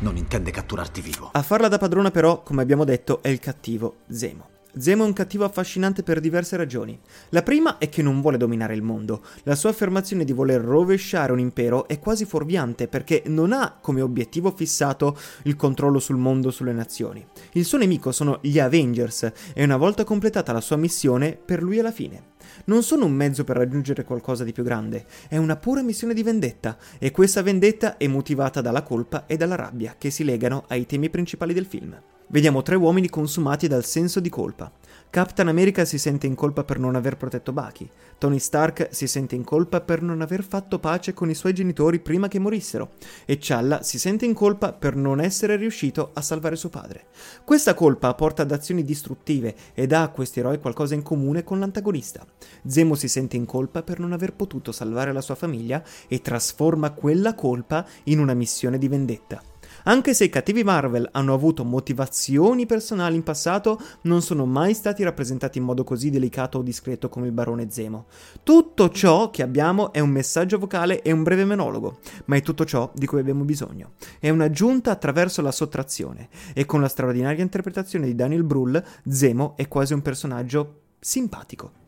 Non 0.00 0.16
intende 0.16 0.50
catturarti 0.50 1.00
vivo. 1.00 1.30
A 1.32 1.42
farla 1.42 1.68
da 1.68 1.78
padrona 1.78 2.10
però, 2.10 2.42
come 2.42 2.62
abbiamo 2.62 2.84
detto, 2.84 3.22
è 3.22 3.28
il 3.28 3.38
cattivo 3.38 3.98
Zemo. 4.08 4.51
Zemo 4.78 5.04
è 5.04 5.06
un 5.06 5.12
cattivo 5.12 5.44
affascinante 5.44 6.02
per 6.02 6.18
diverse 6.18 6.56
ragioni. 6.56 6.98
La 7.28 7.42
prima 7.42 7.76
è 7.76 7.90
che 7.90 8.00
non 8.00 8.22
vuole 8.22 8.38
dominare 8.38 8.74
il 8.74 8.80
mondo. 8.80 9.22
La 9.42 9.54
sua 9.54 9.68
affermazione 9.68 10.24
di 10.24 10.32
voler 10.32 10.62
rovesciare 10.62 11.30
un 11.30 11.38
impero 11.38 11.86
è 11.86 11.98
quasi 11.98 12.24
fuorviante 12.24 12.88
perché 12.88 13.22
non 13.26 13.52
ha 13.52 13.76
come 13.78 14.00
obiettivo 14.00 14.50
fissato 14.50 15.18
il 15.42 15.56
controllo 15.56 15.98
sul 15.98 16.16
mondo, 16.16 16.50
sulle 16.50 16.72
nazioni. 16.72 17.22
Il 17.52 17.66
suo 17.66 17.76
nemico 17.76 18.12
sono 18.12 18.38
gli 18.40 18.58
Avengers 18.58 19.30
e 19.52 19.62
una 19.62 19.76
volta 19.76 20.04
completata 20.04 20.52
la 20.52 20.62
sua 20.62 20.76
missione, 20.76 21.36
per 21.36 21.62
lui 21.62 21.76
è 21.76 21.82
la 21.82 21.92
fine. 21.92 22.30
Non 22.64 22.82
sono 22.82 23.04
un 23.04 23.12
mezzo 23.12 23.44
per 23.44 23.56
raggiungere 23.56 24.04
qualcosa 24.04 24.42
di 24.42 24.52
più 24.52 24.62
grande, 24.62 25.04
è 25.28 25.36
una 25.36 25.56
pura 25.56 25.82
missione 25.82 26.14
di 26.14 26.22
vendetta 26.22 26.78
e 26.98 27.10
questa 27.10 27.42
vendetta 27.42 27.98
è 27.98 28.06
motivata 28.06 28.62
dalla 28.62 28.82
colpa 28.82 29.26
e 29.26 29.36
dalla 29.36 29.54
rabbia 29.54 29.96
che 29.98 30.08
si 30.08 30.24
legano 30.24 30.64
ai 30.68 30.86
temi 30.86 31.10
principali 31.10 31.52
del 31.52 31.66
film. 31.66 31.94
Vediamo 32.32 32.62
tre 32.62 32.76
uomini 32.76 33.10
consumati 33.10 33.68
dal 33.68 33.84
senso 33.84 34.18
di 34.18 34.30
colpa. 34.30 34.72
Captain 35.10 35.48
America 35.48 35.84
si 35.84 35.98
sente 35.98 36.26
in 36.26 36.34
colpa 36.34 36.64
per 36.64 36.78
non 36.78 36.94
aver 36.94 37.18
protetto 37.18 37.52
Bucky. 37.52 37.86
Tony 38.16 38.38
Stark 38.38 38.88
si 38.90 39.06
sente 39.06 39.34
in 39.34 39.44
colpa 39.44 39.82
per 39.82 40.00
non 40.00 40.22
aver 40.22 40.42
fatto 40.42 40.78
pace 40.78 41.12
con 41.12 41.28
i 41.28 41.34
suoi 41.34 41.52
genitori 41.52 42.00
prima 42.00 42.28
che 42.28 42.38
morissero. 42.38 42.92
E 43.26 43.36
Challa 43.38 43.82
si 43.82 43.98
sente 43.98 44.24
in 44.24 44.32
colpa 44.32 44.72
per 44.72 44.96
non 44.96 45.20
essere 45.20 45.56
riuscito 45.56 46.12
a 46.14 46.22
salvare 46.22 46.56
suo 46.56 46.70
padre. 46.70 47.04
Questa 47.44 47.74
colpa 47.74 48.14
porta 48.14 48.40
ad 48.40 48.52
azioni 48.52 48.82
distruttive 48.82 49.54
ed 49.74 49.92
ha 49.92 50.00
a 50.00 50.08
questi 50.08 50.40
eroi 50.40 50.58
qualcosa 50.58 50.94
in 50.94 51.02
comune 51.02 51.44
con 51.44 51.58
l'antagonista. 51.58 52.24
Zemo 52.66 52.94
si 52.94 53.08
sente 53.08 53.36
in 53.36 53.44
colpa 53.44 53.82
per 53.82 53.98
non 53.98 54.12
aver 54.12 54.32
potuto 54.32 54.72
salvare 54.72 55.12
la 55.12 55.20
sua 55.20 55.34
famiglia 55.34 55.84
e 56.08 56.22
trasforma 56.22 56.92
quella 56.92 57.34
colpa 57.34 57.86
in 58.04 58.20
una 58.20 58.32
missione 58.32 58.78
di 58.78 58.88
vendetta. 58.88 59.51
Anche 59.84 60.14
se 60.14 60.24
i 60.24 60.28
cattivi 60.28 60.62
Marvel 60.62 61.08
hanno 61.12 61.34
avuto 61.34 61.64
motivazioni 61.64 62.66
personali 62.66 63.16
in 63.16 63.22
passato, 63.22 63.80
non 64.02 64.22
sono 64.22 64.46
mai 64.46 64.74
stati 64.74 65.02
rappresentati 65.02 65.58
in 65.58 65.64
modo 65.64 65.82
così 65.84 66.10
delicato 66.10 66.58
o 66.58 66.62
discreto 66.62 67.08
come 67.08 67.26
il 67.26 67.32
barone 67.32 67.70
Zemo. 67.70 68.06
Tutto 68.42 68.90
ciò 68.90 69.30
che 69.30 69.42
abbiamo 69.42 69.92
è 69.92 70.00
un 70.00 70.10
messaggio 70.10 70.58
vocale 70.58 71.02
e 71.02 71.10
un 71.10 71.22
breve 71.22 71.44
monologo, 71.44 71.98
ma 72.26 72.36
è 72.36 72.42
tutto 72.42 72.64
ciò 72.64 72.90
di 72.94 73.06
cui 73.06 73.18
abbiamo 73.18 73.44
bisogno. 73.44 73.92
È 74.18 74.30
un'aggiunta 74.30 74.90
attraverso 74.90 75.42
la 75.42 75.52
sottrazione, 75.52 76.28
e 76.54 76.64
con 76.64 76.80
la 76.80 76.88
straordinaria 76.88 77.42
interpretazione 77.42 78.06
di 78.06 78.14
Daniel 78.14 78.44
Brühl, 78.44 78.82
Zemo 79.08 79.54
è 79.56 79.66
quasi 79.68 79.94
un 79.94 80.02
personaggio 80.02 80.80
simpatico. 81.00 81.81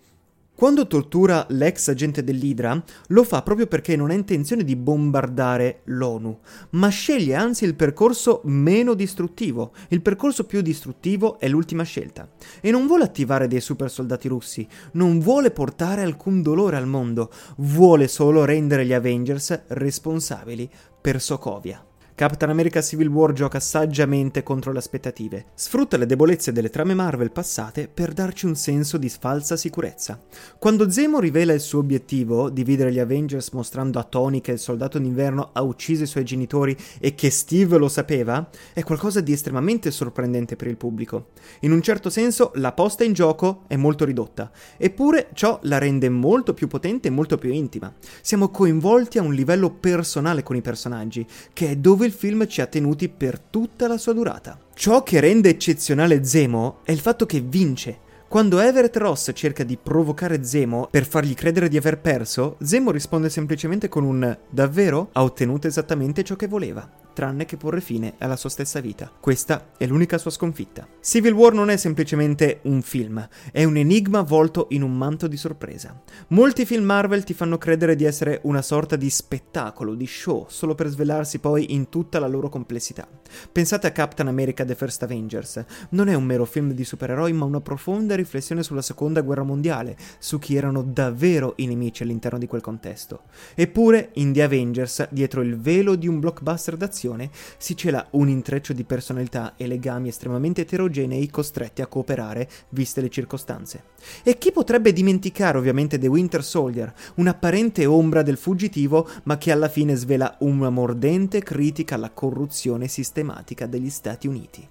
Quando 0.57 0.87
tortura 0.87 1.45
l'ex 1.51 1.89
agente 1.89 2.23
dell'Idra, 2.23 2.81
lo 3.09 3.25
fa 3.25 3.43
proprio 3.43 3.67
perché 3.67 3.97
non 3.97 4.11
ha 4.11 4.15
intenzione 4.15 4.63
di 4.63 4.77
bombardare 4.77 5.81
l'ONU, 5.87 6.39
ma 6.71 6.89
sceglie 6.91 7.35
anzi 7.35 7.65
il 7.65 7.75
percorso 7.75 8.41
meno 8.45 8.95
distruttivo. 8.95 9.73
Il 9.89 10.01
percorso 10.01 10.45
più 10.45 10.61
distruttivo 10.61 11.41
è 11.41 11.49
l'ultima 11.49 11.83
scelta. 11.83 12.29
E 12.61 12.71
non 12.71 12.87
vuole 12.87 13.03
attivare 13.03 13.49
dei 13.49 13.61
super 13.61 13.91
soldati 13.91 14.29
russi, 14.29 14.65
non 14.93 15.19
vuole 15.19 15.51
portare 15.51 16.03
alcun 16.03 16.41
dolore 16.41 16.77
al 16.77 16.87
mondo, 16.87 17.33
vuole 17.57 18.07
solo 18.07 18.45
rendere 18.45 18.87
gli 18.87 18.93
Avengers 18.93 19.63
responsabili 19.67 20.71
per 21.01 21.21
Sokovia. 21.21 21.85
Captain 22.17 22.49
America 22.49 22.81
Civil 22.81 23.09
War 23.09 23.33
gioca 23.33 23.59
saggiamente 23.59 24.45
contro 24.45 24.71
le 24.71 24.79
aspettative, 24.79 25.47
sfrutta 25.55 25.97
le 25.97 26.07
debolezze 26.07 26.53
delle 26.53 26.71
trame 26.71 26.95
Marvel 26.95 27.33
passate 27.33 27.89
per 27.93 28.13
darci 28.13 28.47
un 28.47 28.55
senso 28.55 28.99
di 28.99 29.09
falsa 29.09 29.57
sicurezza. 29.57 30.23
Quando 30.57 30.89
Zemo 30.89 31.19
rivela 31.19 31.53
il 31.53 31.61
suo 31.61 31.81
obiettivo, 31.81 32.51
dividere 32.51 32.93
gli 32.93 33.01
Avengers 33.01 33.51
mostrando 33.51 33.99
a 33.99 34.05
Tony 34.05 34.41
che 34.41 34.53
il 34.53 34.61
soldato 34.61 35.01
d'inverno 35.01 35.51
ha 35.55 35.63
ucciso 35.63 36.05
i 36.05 36.07
suoi 36.07 36.23
genitori 36.23 36.77
e 37.01 37.17
che 37.17 37.31
Steve 37.31 37.79
lo 37.79 37.89
sapeva, 37.89 38.49
è 38.73 38.85
qualcosa 38.85 39.21
di 39.21 39.33
estremamente 39.33 39.91
sorprendente 39.91 40.55
per 40.55 40.69
il 40.69 40.77
pubblico. 40.77 41.31
In 41.63 41.73
un 41.73 41.83
certo 41.83 42.11
senso 42.11 42.53
la 42.55 42.71
posta 42.71 43.03
in 43.03 43.13
gioco 43.13 43.65
è 43.67 43.75
molto 43.75 44.05
ridotta, 44.05 44.53
eppure 44.77 45.31
ciò 45.33 45.59
la 45.63 45.79
rende 45.79 46.09
molto 46.11 46.55
più 46.55 46.69
potente 46.69 47.09
e 47.09 47.11
molto 47.11 47.39
più 47.39 47.51
intima. 47.51 47.93
Siamo 48.21 48.51
coinvolti 48.51 49.19
a 49.19 49.23
un 49.23 49.35
livello 49.35 49.71
personale 49.71 50.45
con 50.45 50.55
i 50.55 50.63
personaggi, 50.63 51.27
che 51.53 51.71
è 51.71 51.77
dove 51.77 52.03
il 52.05 52.13
film 52.13 52.47
ci 52.47 52.61
ha 52.61 52.67
tenuti 52.67 53.09
per 53.09 53.39
tutta 53.39 53.87
la 53.87 53.99
sua 53.99 54.13
durata. 54.13 54.59
Ciò 54.75 55.03
che 55.03 55.21
rende 55.21 55.49
eccezionale 55.49 56.25
Zemo 56.25 56.81
è 56.85 56.93
il 56.93 57.01
fatto 57.01 57.27
che 57.27 57.41
vince. 57.41 57.99
Quando 58.29 58.59
Everett 58.59 58.97
Ross 58.97 59.31
cerca 59.35 59.63
di 59.63 59.77
provocare 59.77 60.43
Zemo 60.43 60.89
per 60.91 61.07
fargli 61.07 61.35
credere 61.35 61.69
di 61.69 61.77
aver 61.77 62.01
perso, 62.01 62.57
Zemo 62.61 62.91
risponde 62.91 63.29
semplicemente 63.29 63.89
con 63.89 64.05
un 64.05 64.37
davvero 64.51 65.11
ha 65.13 65.23
ottenuto 65.23 65.67
esattamente 65.67 66.25
ciò 66.25 66.35
che 66.35 66.49
voleva 66.49 67.03
tranne 67.15 67.47
che 67.47 67.57
porre 67.57 67.81
fine 67.81 68.15
alla 68.19 68.37
sua 68.37 68.51
stessa 68.51 68.81
vita. 68.81 69.11
Questa 69.19 69.69
è 69.79 69.87
l'unica 69.87 70.19
sua 70.19 70.31
sconfitta. 70.31 70.87
Civil 71.01 71.33
War 71.33 71.55
non 71.55 71.71
è 71.71 71.79
semplicemente 71.79 72.61
un 72.65 72.83
film, 72.83 73.27
è 73.51 73.65
un 73.65 73.79
enigma 73.79 74.19
avvolto 74.19 74.67
in 74.71 74.83
un 74.83 74.95
manto 74.95 75.27
di 75.27 75.39
sorpresa. 75.39 75.99
Molti 76.29 76.67
film 76.67 76.85
Marvel 76.85 77.25
ti 77.25 77.33
fanno 77.33 77.57
credere 77.57 77.97
di 77.97 78.05
essere 78.05 78.41
una 78.43 78.61
sorta 78.61 78.97
di 78.97 79.09
spettacolo, 79.09 79.95
di 79.95 80.07
show, 80.07 80.47
solo 80.49 80.75
per 80.75 80.89
svelarsi 80.89 81.39
poi 81.39 81.73
in 81.73 81.89
tutta 81.89 82.19
la 82.19 82.27
loro 82.27 82.51
complessità. 82.51 83.09
Pensate 83.51 83.87
a 83.87 83.93
Captain 83.93 84.29
America 84.29 84.65
The 84.65 84.75
First 84.75 85.03
Avengers. 85.05 85.65
Non 85.91 86.09
è 86.09 86.15
un 86.15 86.25
mero 86.25 86.45
film 86.45 86.73
di 86.73 86.85
supereroi, 86.85 87.33
ma 87.33 87.45
una 87.45 87.61
profonda 87.61 88.17
riflessione 88.17 88.63
sulla 88.63 88.83
seconda 88.83 89.23
guerra 89.23 89.45
mondiale, 89.45 89.97
su 90.19 90.39
chi 90.39 90.57
erano 90.57 90.83
davvero 90.83 91.55
i 91.57 91.67
nemici 91.67 92.03
all'interno 92.03 92.39
di 92.39 92.47
quel 92.47 92.61
contesto. 92.61 93.23
Eppure, 93.55 94.11
in 94.15 94.33
The 94.33 94.43
Avengers, 94.43 95.09
dietro 95.11 95.41
il 95.41 95.57
velo 95.57 95.95
di 95.95 96.09
un 96.09 96.19
blockbuster 96.19 96.77
d'azione, 96.77 97.03
narrazione 97.05 97.31
si 97.59 97.77
cela 97.77 98.07
un 98.13 98.29
intreccio 98.29 98.73
di 98.73 98.85
personalità 98.85 99.55
e 99.57 99.67
legami 99.67 100.09
estremamente 100.09 100.63
eterogenei 100.63 101.29
costretti 101.29 101.83
a 101.83 101.87
cooperare 101.87 102.49
viste 102.71 103.01
le 103.01 103.11
circostanze. 103.11 103.85
E 104.23 104.39
chi 104.39 104.53
potrebbe 104.53 104.93
dimenticare 104.93 105.59
ovviamente 105.59 105.99
The 105.99 106.07
Winter 106.07 106.43
Soldier, 106.43 106.93
un'apparente 107.17 107.85
ombra 107.87 108.23
del 108.23 108.37
fuggitivo 108.37 109.09
ma 109.25 109.37
che 109.37 109.53
alla 109.53 109.69
fine 109.69 109.95
svela 109.95 110.37
una 110.41 110.71
mordente 110.71 111.43
critica 111.43 111.95
alla 111.97 112.11
corruzione 112.11 112.89
sistematica 112.89 113.67
degli 113.67 113.91
Stati 113.91 114.27
Uniti. 114.27 114.67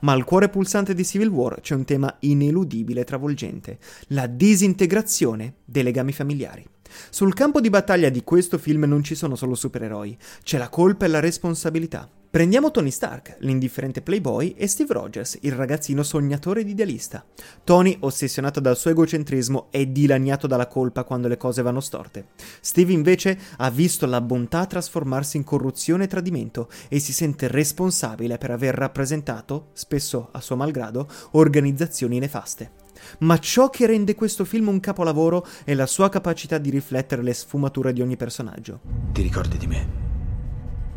Ma 0.00 0.12
al 0.12 0.24
cuore 0.24 0.48
pulsante 0.48 0.94
di 0.94 1.04
Civil 1.04 1.28
War 1.28 1.60
c'è 1.60 1.74
un 1.74 1.84
tema 1.84 2.14
ineludibile 2.20 3.00
e 3.00 3.04
travolgente, 3.04 3.78
la 4.08 4.28
disintegrazione 4.28 5.54
dei 5.64 5.82
legami 5.82 6.12
familiari. 6.12 6.64
Sul 7.10 7.34
campo 7.34 7.60
di 7.60 7.70
battaglia 7.70 8.08
di 8.08 8.24
questo 8.24 8.58
film 8.58 8.84
non 8.84 9.02
ci 9.02 9.14
sono 9.14 9.36
solo 9.36 9.54
supereroi, 9.54 10.16
c'è 10.42 10.58
la 10.58 10.68
colpa 10.68 11.04
e 11.04 11.08
la 11.08 11.20
responsabilità. 11.20 12.08
Prendiamo 12.32 12.70
Tony 12.70 12.90
Stark, 12.90 13.36
l'indifferente 13.40 14.00
playboy, 14.00 14.54
e 14.56 14.66
Steve 14.66 14.94
Rogers, 14.94 15.36
il 15.42 15.52
ragazzino 15.52 16.02
sognatore 16.02 16.60
ed 16.60 16.70
idealista. 16.70 17.22
Tony, 17.62 17.94
ossessionato 18.00 18.58
dal 18.58 18.78
suo 18.78 18.90
egocentrismo, 18.90 19.66
è 19.70 19.84
dilaniato 19.84 20.46
dalla 20.46 20.66
colpa 20.66 21.04
quando 21.04 21.28
le 21.28 21.36
cose 21.36 21.60
vanno 21.60 21.80
storte. 21.80 22.28
Steve 22.62 22.94
invece 22.94 23.38
ha 23.58 23.68
visto 23.68 24.06
la 24.06 24.22
bontà 24.22 24.64
trasformarsi 24.64 25.36
in 25.36 25.44
corruzione 25.44 26.04
e 26.04 26.06
tradimento 26.06 26.70
e 26.88 27.00
si 27.00 27.12
sente 27.12 27.48
responsabile 27.48 28.38
per 28.38 28.52
aver 28.52 28.76
rappresentato, 28.76 29.68
spesso 29.74 30.30
a 30.32 30.40
suo 30.40 30.56
malgrado, 30.56 31.06
organizzazioni 31.32 32.18
nefaste. 32.18 32.81
Ma 33.20 33.38
ciò 33.38 33.70
che 33.70 33.86
rende 33.86 34.14
questo 34.14 34.44
film 34.44 34.68
un 34.68 34.80
capolavoro 34.80 35.46
è 35.64 35.74
la 35.74 35.86
sua 35.86 36.08
capacità 36.08 36.58
di 36.58 36.70
riflettere 36.70 37.22
le 37.22 37.34
sfumature 37.34 37.92
di 37.92 38.00
ogni 38.00 38.16
personaggio. 38.16 38.80
Ti 39.12 39.22
ricordi 39.22 39.56
di 39.56 39.66
me? 39.66 39.88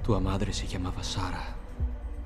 Tua 0.01 0.19
madre 0.19 0.51
si 0.51 0.65
chiamava 0.65 1.01
Sara. 1.01 1.54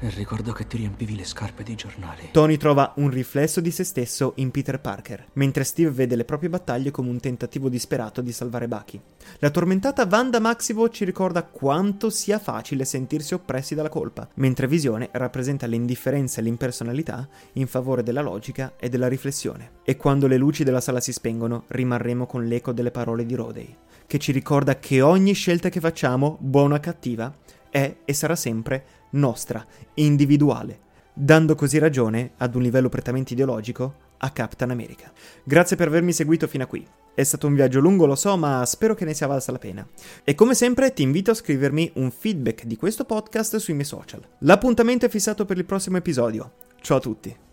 E 0.02 0.10
ricordo 0.12 0.54
che 0.54 0.66
ti 0.66 0.78
riempivi 0.78 1.14
le 1.18 1.26
scarpe 1.26 1.62
di 1.62 1.76
giornali. 1.76 2.30
Tony 2.32 2.56
trova 2.56 2.94
un 2.96 3.10
riflesso 3.10 3.60
di 3.60 3.70
se 3.70 3.84
stesso 3.84 4.32
in 4.36 4.50
Peter 4.50 4.80
Parker, 4.80 5.26
mentre 5.34 5.66
Steve 5.66 5.92
vede 5.92 6.16
le 6.16 6.24
proprie 6.24 6.48
battaglie 6.48 6.90
come 6.90 7.10
un 7.10 7.20
tentativo 7.20 7.68
disperato 7.68 8.22
di 8.22 8.32
salvare 8.32 8.70
Bucky. 8.70 9.02
La 9.40 9.50
tormentata 9.50 10.08
Wanda 10.10 10.40
Maximoff 10.40 10.94
ci 10.94 11.04
ricorda 11.04 11.44
quanto 11.44 12.10
sia 12.10 12.40
facile 12.40 12.86
sentirsi 12.86 13.34
oppressi 13.34 13.76
dalla 13.76 13.90
colpa, 13.90 14.26
mentre 14.36 14.68
Visione 14.68 15.10
rappresenta 15.12 15.68
l'indifferenza 15.68 16.40
e 16.40 16.44
l'impersonalità 16.46 17.28
in 17.54 17.68
favore 17.68 18.02
della 18.02 18.22
logica 18.22 18.76
e 18.80 18.88
della 18.88 19.10
riflessione. 19.10 19.72
E 19.84 19.98
quando 19.98 20.28
le 20.28 20.38
luci 20.38 20.64
della 20.64 20.80
sala 20.80 21.02
si 21.02 21.12
spengono, 21.12 21.66
rimarremo 21.68 22.26
con 22.26 22.46
l'eco 22.46 22.72
delle 22.72 22.92
parole 22.92 23.26
di 23.26 23.36
Rodey, 23.36 23.76
che 24.08 24.18
ci 24.18 24.32
ricorda 24.32 24.80
che 24.80 25.02
ogni 25.02 25.34
scelta 25.34 25.68
che 25.68 25.82
facciamo, 25.82 26.38
buona 26.40 26.76
o 26.76 26.80
cattiva, 26.80 27.36
è 27.70 27.98
e 28.04 28.14
sarà 28.14 28.36
sempre 28.36 28.84
nostra, 29.12 29.66
individuale, 29.96 30.80
dando 31.14 31.56
così 31.56 31.78
ragione, 31.78 32.32
ad 32.38 32.56
un 32.56 32.62
livello 32.62 32.90
prettamente 32.90 33.34
ideologico, 33.34 34.08
a 34.20 34.30
Captain 34.32 34.72
America. 34.72 35.12
Grazie 35.44 35.76
per 35.76 35.88
avermi 35.88 36.14
seguito 36.14 36.48
fino 36.48 36.64
a 36.64 36.68
qui. 36.68 36.86
È 37.14 37.24
stato 37.24 37.48
un 37.48 37.56
viaggio 37.56 37.80
lungo, 37.80 38.06
lo 38.06 38.16
so, 38.16 38.38
ma 38.38 38.66
spero 38.66 38.96
che 38.96 39.06
ne 39.06 39.14
sia 39.14 39.28
valsa 39.28 39.52
la 39.52 39.60
pena. 39.60 39.86
E 40.24 40.36
come 40.36 40.54
sempre 40.54 40.94
ti 40.94 41.04
invito 41.04 41.32
a 41.32 41.36
scrivermi 41.36 41.92
un 41.96 42.12
feedback 42.12 42.64
di 42.64 42.78
questo 42.78 43.04
podcast 43.04 43.58
sui 43.58 43.74
miei 43.74 43.86
social. 43.86 44.26
L'appuntamento 44.40 45.06
è 45.06 45.10
fissato 45.10 45.46
per 45.46 45.58
il 45.58 45.66
prossimo 45.66 45.98
episodio. 45.98 46.54
Ciao 46.82 46.98
a 46.98 47.02
tutti. 47.02 47.48